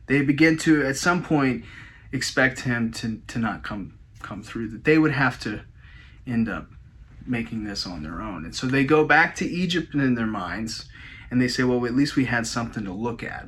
They 0.07 0.23
begin 0.23 0.57
to, 0.59 0.85
at 0.85 0.97
some 0.97 1.25
point, 1.25 1.65
expect 2.13 2.61
him 2.61 2.93
to, 2.93 3.21
to 3.27 3.39
not 3.39 3.65
come 3.65 3.99
come 4.23 4.43
through. 4.43 4.69
That 4.69 4.85
they 4.85 4.99
would 4.99 5.13
have 5.13 5.41
to 5.41 5.63
end 6.27 6.49
up 6.49 6.69
making 7.27 7.65
this 7.65 7.87
on 7.87 8.03
their 8.03 8.21
own. 8.21 8.45
And 8.45 8.55
so 8.55 8.67
they 8.67 8.85
go 8.85 9.05
back 9.05 9.35
to 9.37 9.47
Egypt 9.47 9.95
in 9.95 10.15
their 10.15 10.27
minds 10.27 10.89
and 11.31 11.41
they 11.41 11.49
say, 11.49 11.63
well, 11.63 11.85
at 11.87 11.95
least 11.95 12.17
we 12.17 12.27
had 12.27 12.47
something 12.47 12.85
to 12.85 12.93
look 12.93 13.23
at. 13.23 13.47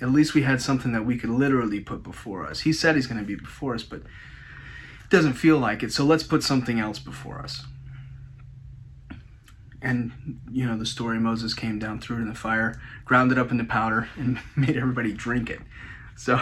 At 0.00 0.10
least 0.10 0.34
we 0.34 0.42
had 0.42 0.60
something 0.60 0.92
that 0.92 1.06
we 1.06 1.16
could 1.16 1.30
literally 1.30 1.80
put 1.80 2.02
before 2.02 2.46
us. 2.46 2.60
He 2.60 2.72
said 2.72 2.96
he's 2.96 3.06
going 3.06 3.20
to 3.20 3.26
be 3.26 3.34
before 3.34 3.74
us, 3.74 3.82
but 3.82 4.00
it 4.00 5.10
doesn't 5.10 5.34
feel 5.34 5.58
like 5.58 5.82
it. 5.82 5.92
So 5.92 6.04
let's 6.04 6.22
put 6.22 6.42
something 6.42 6.78
else 6.78 6.98
before 6.98 7.40
us. 7.40 7.64
And, 9.80 10.40
you 10.50 10.66
know, 10.66 10.76
the 10.76 10.86
story 10.86 11.18
Moses 11.18 11.54
came 11.54 11.78
down, 11.78 12.00
threw 12.00 12.16
it 12.16 12.22
in 12.22 12.28
the 12.28 12.34
fire, 12.34 12.80
ground 13.04 13.32
it 13.32 13.38
up 13.38 13.50
into 13.50 13.64
powder, 13.64 14.08
and 14.16 14.38
made 14.56 14.76
everybody 14.76 15.12
drink 15.12 15.48
it. 15.48 15.60
So 16.16 16.40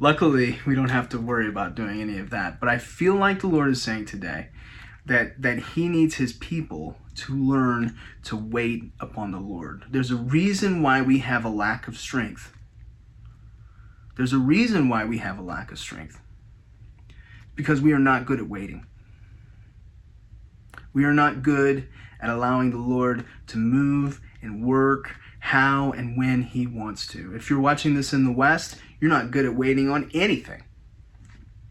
luckily, 0.00 0.58
we 0.66 0.74
don't 0.74 0.90
have 0.90 1.08
to 1.10 1.20
worry 1.20 1.48
about 1.48 1.74
doing 1.74 2.00
any 2.00 2.18
of 2.18 2.30
that. 2.30 2.60
But 2.60 2.68
I 2.68 2.78
feel 2.78 3.14
like 3.14 3.40
the 3.40 3.46
Lord 3.46 3.68
is 3.68 3.82
saying 3.82 4.06
today 4.06 4.48
that 5.06 5.40
that 5.42 5.58
he 5.58 5.88
needs 5.88 6.16
his 6.16 6.32
people 6.32 6.96
to 7.18 7.36
learn 7.36 7.96
to 8.24 8.36
wait 8.36 8.92
upon 9.00 9.32
the 9.32 9.38
Lord. 9.38 9.84
There's 9.90 10.10
a 10.10 10.16
reason 10.16 10.82
why 10.82 11.02
we 11.02 11.18
have 11.18 11.44
a 11.44 11.50
lack 11.50 11.88
of 11.88 11.96
strength. 11.96 12.52
There's 14.16 14.32
a 14.32 14.38
reason 14.38 14.88
why 14.88 15.04
we 15.04 15.18
have 15.18 15.38
a 15.38 15.42
lack 15.42 15.70
of 15.70 15.78
strength. 15.78 16.20
Because 17.54 17.80
we 17.80 17.92
are 17.92 17.98
not 17.98 18.26
good 18.26 18.38
at 18.38 18.48
waiting. 18.48 18.86
We 20.92 21.04
are 21.04 21.12
not 21.12 21.42
good 21.42 21.88
at 22.20 22.30
allowing 22.30 22.70
the 22.70 22.78
Lord 22.78 23.24
to 23.48 23.58
move 23.58 24.20
and 24.42 24.64
work 24.64 25.16
how 25.40 25.92
and 25.92 26.16
when 26.16 26.42
he 26.42 26.66
wants 26.66 27.06
to. 27.08 27.34
If 27.34 27.48
you're 27.48 27.60
watching 27.60 27.94
this 27.94 28.12
in 28.12 28.24
the 28.24 28.32
West, 28.32 28.76
you're 29.00 29.10
not 29.10 29.30
good 29.30 29.44
at 29.44 29.54
waiting 29.54 29.88
on 29.90 30.10
anything. 30.12 30.64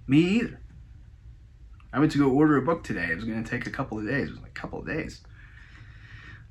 Me 0.07 0.19
either. 0.19 0.61
I 1.91 1.99
went 1.99 2.11
to 2.13 2.17
go 2.17 2.29
order 2.29 2.57
a 2.57 2.61
book 2.61 2.83
today. 2.83 3.07
It 3.11 3.15
was 3.15 3.25
going 3.25 3.43
to 3.43 3.49
take 3.49 3.67
a 3.67 3.71
couple 3.71 3.99
of 3.99 4.05
days. 4.05 4.27
It 4.27 4.31
was 4.31 4.41
like 4.41 4.51
a 4.51 4.59
couple 4.59 4.79
of 4.79 4.87
days. 4.87 5.21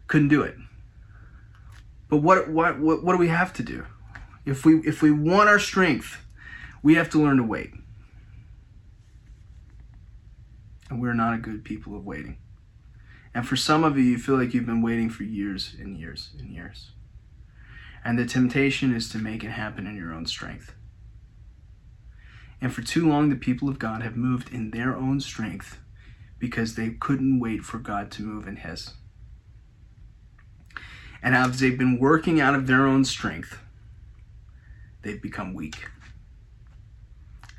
Couldn't 0.07 0.29
do 0.29 0.42
it. 0.42 0.57
But 2.09 2.19
what, 2.19 2.49
what, 2.49 2.79
what, 2.79 3.03
what 3.03 3.12
do 3.12 3.19
we 3.19 3.29
have 3.29 3.53
to 3.55 3.62
do? 3.62 3.85
If 4.45 4.64
we, 4.64 4.77
if 4.81 5.03
we 5.03 5.11
want 5.11 5.49
our 5.49 5.59
strength, 5.59 6.25
we 6.83 6.95
have 6.95 7.11
to 7.11 7.23
learn 7.23 7.38
to 7.38 7.42
wait. 7.42 7.73
And 10.88 11.01
we're 11.01 11.14
not 11.14 11.35
a 11.35 11.38
good 11.38 11.64
people 11.64 11.97
of 11.97 12.05
waiting. 12.05 12.38
And 13.35 13.47
for 13.47 13.57
some 13.57 13.85
of 13.85 13.99
you, 13.99 14.05
you 14.05 14.19
feel 14.19 14.38
like 14.38 14.55
you've 14.55 14.66
been 14.66 14.83
waiting 14.83 15.11
for 15.11 15.25
years 15.25 15.75
and 15.79 15.99
years 15.99 16.31
and 16.38 16.51
years. 16.51 16.92
And 18.05 18.19
the 18.19 18.25
temptation 18.25 18.95
is 18.95 19.09
to 19.11 19.19
make 19.19 19.42
it 19.42 19.51
happen 19.51 19.87
in 19.87 19.97
your 19.97 20.14
own 20.14 20.27
strength. 20.27 20.75
And 22.61 22.73
for 22.73 22.83
too 22.83 23.07
long, 23.07 23.29
the 23.29 23.37
people 23.37 23.69
of 23.69 23.79
God 23.81 24.03
have 24.03 24.16
moved 24.16 24.53
in 24.53 24.71
their 24.71 24.97
own 24.97 25.21
strength 25.21 25.81
because 26.38 26.77
they 26.77 26.90
couldn't 26.90 27.40
wait 27.40 27.62
for 27.62 27.79
God 27.79 28.11
to 28.12 28.23
move 28.23 28.47
in 28.47 28.57
His. 28.57 28.95
And 31.22 31.35
as 31.35 31.61
they've 31.61 31.79
been 31.79 31.98
working 31.98 32.40
out 32.40 32.55
of 32.55 32.66
their 32.66 32.87
own 32.87 33.05
strength, 33.05 33.59
they've 35.02 35.20
become 35.20 35.55
weak. 35.55 35.88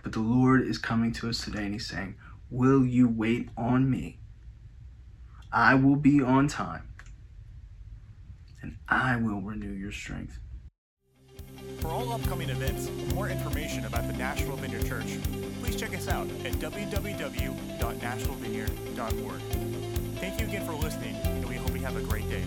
But 0.04 0.14
the 0.14 0.20
Lord 0.20 0.62
is 0.62 0.78
coming 0.78 1.12
to 1.14 1.30
us 1.30 1.44
today 1.44 1.66
and 1.66 1.74
He's 1.74 1.86
saying, 1.86 2.16
Will 2.50 2.86
you 2.86 3.10
wait 3.10 3.50
on 3.58 3.90
me? 3.90 4.20
I 5.52 5.76
will 5.76 5.96
be 5.96 6.22
on 6.22 6.48
time, 6.48 6.90
and 8.62 8.78
I 8.88 9.18
will 9.18 9.42
renew 9.42 9.74
your 9.74 9.92
strength. 9.92 10.40
For 11.80 11.88
all 11.88 12.14
upcoming 12.14 12.50
events 12.50 12.90
more 13.14 13.30
information 13.30 13.86
about 13.86 14.08
the 14.08 14.14
Nashville 14.14 14.58
Vineyard 14.58 14.86
Church, 14.86 15.18
please 15.62 15.76
check 15.76 15.96
us 15.96 16.08
out 16.08 16.28
at 16.46 16.54
www.nashvillevineyard.org. 16.54 19.42
Thank 20.20 20.40
you 20.40 20.48
again 20.48 20.66
for 20.66 20.74
listening, 20.74 21.16
and 21.16 21.46
we 21.46 21.56
hope 21.56 21.74
you 21.74 21.82
have 21.82 21.98
a 21.98 22.02
great 22.02 22.28
day. 22.30 22.44